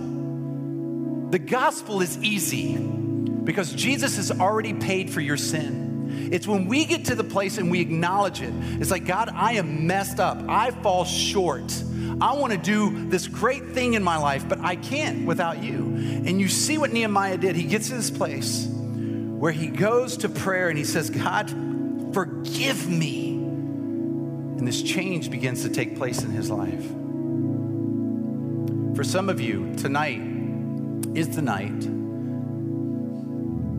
The 1.30 1.38
gospel 1.38 2.02
is 2.02 2.17
easy 2.23 2.78
because 2.78 3.73
Jesus 3.73 4.15
has 4.15 4.32
already 4.32 4.73
paid 4.73 5.12
for 5.12 5.21
your 5.21 5.38
sin. 5.38 6.30
It's 6.32 6.47
when 6.47 6.65
we 6.65 6.86
get 6.86 7.06
to 7.06 7.15
the 7.15 7.23
place 7.23 7.60
and 7.60 7.69
we 7.69 7.80
acknowledge 7.80 8.41
it. 8.41 8.54
It's 8.82 8.89
like, 8.89 9.06
God, 9.06 9.30
I 9.32 9.54
am 9.54 9.86
messed 9.86 10.19
up. 10.19 10.43
I 10.50 10.71
fall 10.71 11.06
short. 11.06 11.71
I 12.19 12.34
want 12.34 12.54
to 12.54 12.58
do 12.58 13.08
this 13.08 13.28
great 13.28 13.69
thing 13.69 13.93
in 13.93 14.02
my 14.02 14.17
life, 14.17 14.50
but 14.50 14.62
I 14.62 14.78
can't 14.78 15.28
without 15.28 15.62
you. 15.62 15.76
And 16.26 16.41
you 16.41 16.47
see 16.47 16.80
what 16.80 16.91
Nehemiah 16.91 17.38
did. 17.38 17.56
He 17.56 17.65
gets 17.65 17.89
to 17.89 17.93
this 17.93 18.10
place 18.10 18.73
where 19.38 19.52
he 19.52 19.67
goes 19.67 20.17
to 20.17 20.30
prayer 20.30 20.69
and 20.69 20.78
he 20.78 20.84
says, 20.84 21.12
God, 21.12 21.50
forgive 22.12 22.89
me. 22.89 23.34
And 23.34 24.67
this 24.67 24.82
change 24.82 25.30
begins 25.30 25.62
to 25.62 25.69
take 25.69 25.95
place 25.95 26.23
in 26.23 26.32
his 26.32 26.50
life. 26.50 26.86
For 28.95 29.04
some 29.04 29.30
of 29.30 29.39
you, 29.39 29.76
tonight 29.76 30.19
is 31.15 31.36
the 31.36 31.43
night. 31.43 31.84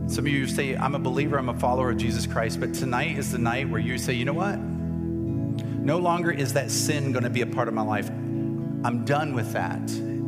Some 0.09 0.25
of 0.25 0.31
you 0.31 0.47
say, 0.47 0.77
I'm 0.77 0.95
a 0.95 0.99
believer, 0.99 1.37
I'm 1.37 1.49
a 1.49 1.59
follower 1.59 1.91
of 1.91 1.97
Jesus 1.97 2.25
Christ, 2.25 2.61
but 2.61 2.73
tonight 2.73 3.17
is 3.17 3.33
the 3.33 3.37
night 3.37 3.69
where 3.69 3.81
you 3.81 3.97
say, 3.97 4.13
you 4.13 4.23
know 4.23 4.33
what? 4.33 4.57
No 4.57 5.97
longer 5.97 6.31
is 6.31 6.53
that 6.53 6.71
sin 6.71 7.11
going 7.11 7.25
to 7.25 7.29
be 7.29 7.41
a 7.41 7.47
part 7.47 7.67
of 7.67 7.73
my 7.73 7.81
life. 7.81 8.07
I'm 8.09 9.03
done 9.03 9.33
with 9.33 9.51
that. 9.51 9.81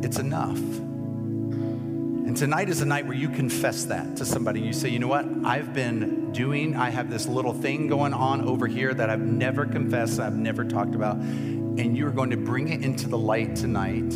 It's 0.04 0.18
enough. 0.18 0.60
And 2.32 2.38
tonight 2.38 2.70
is 2.70 2.80
a 2.80 2.86
night 2.86 3.04
where 3.04 3.14
you 3.14 3.28
confess 3.28 3.84
that 3.84 4.16
to 4.16 4.24
somebody. 4.24 4.58
You 4.58 4.72
say, 4.72 4.88
you 4.88 4.98
know 4.98 5.06
what? 5.06 5.26
I've 5.44 5.74
been 5.74 6.32
doing, 6.32 6.74
I 6.74 6.88
have 6.88 7.10
this 7.10 7.26
little 7.26 7.52
thing 7.52 7.88
going 7.88 8.14
on 8.14 8.48
over 8.48 8.66
here 8.66 8.94
that 8.94 9.10
I've 9.10 9.20
never 9.20 9.66
confessed, 9.66 10.18
I've 10.18 10.38
never 10.38 10.64
talked 10.64 10.94
about. 10.94 11.16
And 11.16 11.94
you're 11.94 12.10
going 12.10 12.30
to 12.30 12.38
bring 12.38 12.70
it 12.70 12.82
into 12.82 13.06
the 13.06 13.18
light 13.18 13.54
tonight 13.54 14.10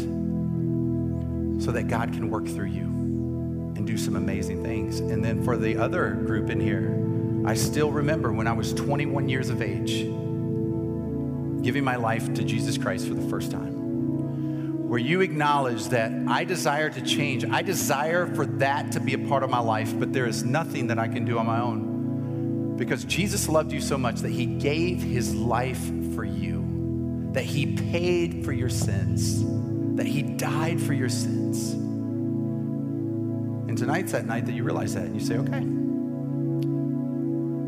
so 1.62 1.72
that 1.72 1.88
God 1.88 2.14
can 2.14 2.30
work 2.30 2.46
through 2.46 2.68
you 2.68 2.84
and 3.76 3.86
do 3.86 3.98
some 3.98 4.16
amazing 4.16 4.64
things. 4.64 5.00
And 5.00 5.22
then 5.22 5.44
for 5.44 5.58
the 5.58 5.76
other 5.76 6.12
group 6.12 6.48
in 6.48 6.58
here, 6.58 6.98
I 7.46 7.52
still 7.52 7.92
remember 7.92 8.32
when 8.32 8.46
I 8.46 8.54
was 8.54 8.72
21 8.72 9.28
years 9.28 9.50
of 9.50 9.60
age, 9.60 10.04
giving 11.62 11.84
my 11.84 11.96
life 11.96 12.32
to 12.32 12.42
Jesus 12.44 12.78
Christ 12.78 13.08
for 13.08 13.12
the 13.12 13.28
first 13.28 13.50
time 13.50 13.75
where 14.86 15.00
you 15.00 15.20
acknowledge 15.20 15.86
that 15.88 16.12
I 16.28 16.44
desire 16.44 16.88
to 16.90 17.02
change. 17.02 17.44
I 17.44 17.62
desire 17.62 18.32
for 18.34 18.46
that 18.46 18.92
to 18.92 19.00
be 19.00 19.14
a 19.14 19.18
part 19.18 19.42
of 19.42 19.50
my 19.50 19.58
life, 19.58 19.92
but 19.98 20.12
there 20.12 20.26
is 20.26 20.44
nothing 20.44 20.86
that 20.86 20.98
I 20.98 21.08
can 21.08 21.24
do 21.24 21.38
on 21.38 21.46
my 21.46 21.60
own. 21.60 22.76
Because 22.76 23.04
Jesus 23.04 23.48
loved 23.48 23.72
you 23.72 23.80
so 23.80 23.98
much 23.98 24.20
that 24.20 24.30
he 24.30 24.46
gave 24.46 25.02
his 25.02 25.34
life 25.34 25.84
for 26.14 26.24
you, 26.24 27.30
that 27.32 27.42
he 27.42 27.74
paid 27.74 28.44
for 28.44 28.52
your 28.52 28.68
sins, 28.68 29.42
that 29.96 30.06
he 30.06 30.22
died 30.22 30.80
for 30.80 30.92
your 30.92 31.08
sins. 31.08 31.72
And 33.68 33.76
tonight's 33.76 34.12
that 34.12 34.26
night 34.26 34.46
that 34.46 34.52
you 34.52 34.62
realize 34.62 34.94
that 34.94 35.04
and 35.04 35.20
you 35.20 35.26
say, 35.26 35.36
okay. 35.38 35.64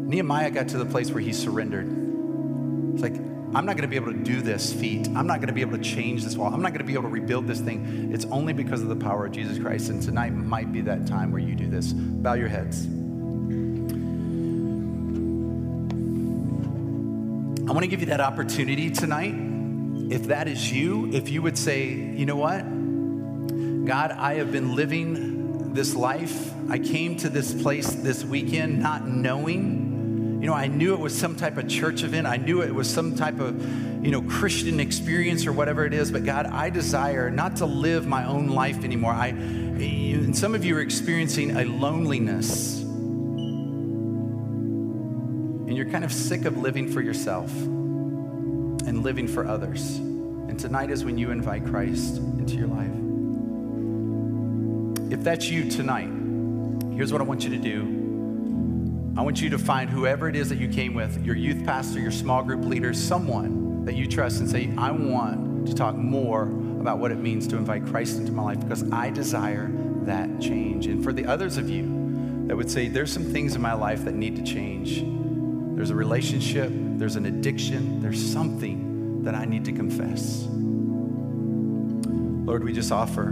Nehemiah 0.08 0.52
got 0.52 0.68
to 0.68 0.78
the 0.78 0.86
place 0.86 1.10
where 1.10 1.20
he 1.20 1.32
surrendered. 1.32 2.07
It's 2.98 3.02
like, 3.04 3.14
I'm 3.54 3.64
not 3.64 3.76
going 3.76 3.82
to 3.82 3.86
be 3.88 3.94
able 3.94 4.12
to 4.12 4.18
do 4.18 4.42
this 4.42 4.72
feat. 4.72 5.06
I'm 5.14 5.28
not 5.28 5.36
going 5.36 5.46
to 5.46 5.52
be 5.52 5.60
able 5.60 5.78
to 5.78 5.84
change 5.84 6.24
this 6.24 6.36
wall. 6.36 6.52
I'm 6.52 6.60
not 6.60 6.70
going 6.70 6.80
to 6.80 6.84
be 6.84 6.94
able 6.94 7.04
to 7.04 7.08
rebuild 7.10 7.46
this 7.46 7.60
thing. 7.60 8.10
It's 8.12 8.24
only 8.24 8.52
because 8.52 8.82
of 8.82 8.88
the 8.88 8.96
power 8.96 9.26
of 9.26 9.30
Jesus 9.32 9.56
Christ. 9.56 9.88
And 9.88 10.02
tonight 10.02 10.32
might 10.34 10.72
be 10.72 10.80
that 10.80 11.06
time 11.06 11.30
where 11.30 11.40
you 11.40 11.54
do 11.54 11.68
this. 11.68 11.92
Bow 11.92 12.34
your 12.34 12.48
heads. 12.48 12.86
I 17.68 17.72
want 17.72 17.84
to 17.84 17.86
give 17.86 18.00
you 18.00 18.06
that 18.06 18.20
opportunity 18.20 18.90
tonight. 18.90 19.36
If 20.12 20.26
that 20.26 20.48
is 20.48 20.72
you, 20.72 21.12
if 21.12 21.28
you 21.28 21.40
would 21.40 21.56
say, 21.56 21.90
you 21.92 22.26
know 22.26 22.34
what? 22.34 22.62
God, 23.86 24.10
I 24.10 24.34
have 24.34 24.50
been 24.50 24.74
living 24.74 25.72
this 25.72 25.94
life. 25.94 26.52
I 26.68 26.80
came 26.80 27.16
to 27.18 27.28
this 27.28 27.54
place 27.62 27.92
this 27.92 28.24
weekend 28.24 28.82
not 28.82 29.06
knowing 29.06 29.87
you 30.40 30.46
know, 30.46 30.54
I 30.54 30.68
knew 30.68 30.94
it 30.94 31.00
was 31.00 31.18
some 31.18 31.34
type 31.34 31.56
of 31.56 31.66
church 31.66 32.04
event. 32.04 32.28
I 32.28 32.36
knew 32.36 32.62
it 32.62 32.72
was 32.72 32.88
some 32.88 33.16
type 33.16 33.40
of, 33.40 33.60
you 34.04 34.12
know, 34.12 34.22
Christian 34.22 34.78
experience 34.78 35.46
or 35.48 35.52
whatever 35.52 35.84
it 35.84 35.92
is. 35.92 36.12
But 36.12 36.24
God, 36.24 36.46
I 36.46 36.70
desire 36.70 37.28
not 37.28 37.56
to 37.56 37.66
live 37.66 38.06
my 38.06 38.24
own 38.24 38.46
life 38.46 38.84
anymore. 38.84 39.10
I, 39.10 39.28
and 39.28 40.38
some 40.38 40.54
of 40.54 40.64
you 40.64 40.76
are 40.76 40.80
experiencing 40.80 41.56
a 41.56 41.64
loneliness. 41.64 42.82
And 45.66 45.76
you're 45.76 45.90
kind 45.90 46.04
of 46.04 46.12
sick 46.12 46.44
of 46.44 46.56
living 46.56 46.92
for 46.92 47.00
yourself 47.00 47.50
and 47.50 49.02
living 49.02 49.26
for 49.26 49.44
others. 49.44 49.96
And 49.96 50.56
tonight 50.56 50.90
is 50.90 51.04
when 51.04 51.18
you 51.18 51.32
invite 51.32 51.66
Christ 51.66 52.18
into 52.18 52.54
your 52.54 52.68
life. 52.68 52.92
If 55.12 55.24
that's 55.24 55.48
you 55.48 55.68
tonight, 55.68 56.10
here's 56.94 57.10
what 57.12 57.20
I 57.20 57.24
want 57.24 57.42
you 57.42 57.50
to 57.50 57.58
do. 57.58 57.97
I 59.18 59.22
want 59.22 59.40
you 59.40 59.50
to 59.50 59.58
find 59.58 59.90
whoever 59.90 60.28
it 60.28 60.36
is 60.36 60.48
that 60.50 60.58
you 60.58 60.68
came 60.68 60.94
with, 60.94 61.24
your 61.24 61.34
youth 61.34 61.66
pastor, 61.66 61.98
your 61.98 62.12
small 62.12 62.40
group 62.44 62.64
leader, 62.64 62.94
someone 62.94 63.84
that 63.84 63.96
you 63.96 64.06
trust, 64.06 64.38
and 64.38 64.48
say, 64.48 64.72
I 64.78 64.92
want 64.92 65.66
to 65.66 65.74
talk 65.74 65.96
more 65.96 66.44
about 66.44 67.00
what 67.00 67.10
it 67.10 67.18
means 67.18 67.48
to 67.48 67.56
invite 67.56 67.84
Christ 67.84 68.18
into 68.18 68.30
my 68.30 68.44
life 68.44 68.60
because 68.60 68.88
I 68.92 69.10
desire 69.10 69.72
that 70.02 70.40
change. 70.40 70.86
And 70.86 71.02
for 71.02 71.12
the 71.12 71.26
others 71.26 71.56
of 71.56 71.68
you 71.68 72.44
that 72.46 72.56
would 72.56 72.70
say, 72.70 72.86
there's 72.86 73.12
some 73.12 73.24
things 73.24 73.56
in 73.56 73.60
my 73.60 73.72
life 73.72 74.04
that 74.04 74.14
need 74.14 74.36
to 74.36 74.42
change. 74.44 75.02
There's 75.76 75.90
a 75.90 75.96
relationship, 75.96 76.70
there's 76.72 77.16
an 77.16 77.26
addiction, 77.26 78.00
there's 78.00 78.24
something 78.24 79.24
that 79.24 79.34
I 79.34 79.46
need 79.46 79.64
to 79.64 79.72
confess. 79.72 80.46
Lord, 82.46 82.62
we 82.62 82.72
just 82.72 82.92
offer 82.92 83.30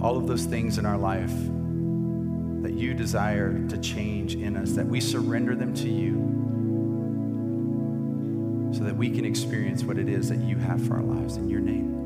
all 0.00 0.16
of 0.16 0.26
those 0.26 0.46
things 0.46 0.78
in 0.78 0.84
our 0.84 0.98
life 0.98 1.30
that 2.62 2.72
you 2.72 2.94
desire 2.94 3.58
to 3.68 3.78
change 3.78 4.34
in 4.34 4.56
us, 4.56 4.72
that 4.72 4.86
we 4.86 5.00
surrender 5.00 5.54
them 5.54 5.74
to 5.74 5.88
you 5.88 6.32
so 8.72 8.84
that 8.84 8.96
we 8.96 9.10
can 9.10 9.24
experience 9.24 9.84
what 9.84 9.98
it 9.98 10.08
is 10.08 10.28
that 10.28 10.38
you 10.38 10.56
have 10.56 10.84
for 10.86 10.94
our 10.94 11.02
lives. 11.02 11.36
In 11.36 11.48
your 11.48 11.60
name. 11.60 12.01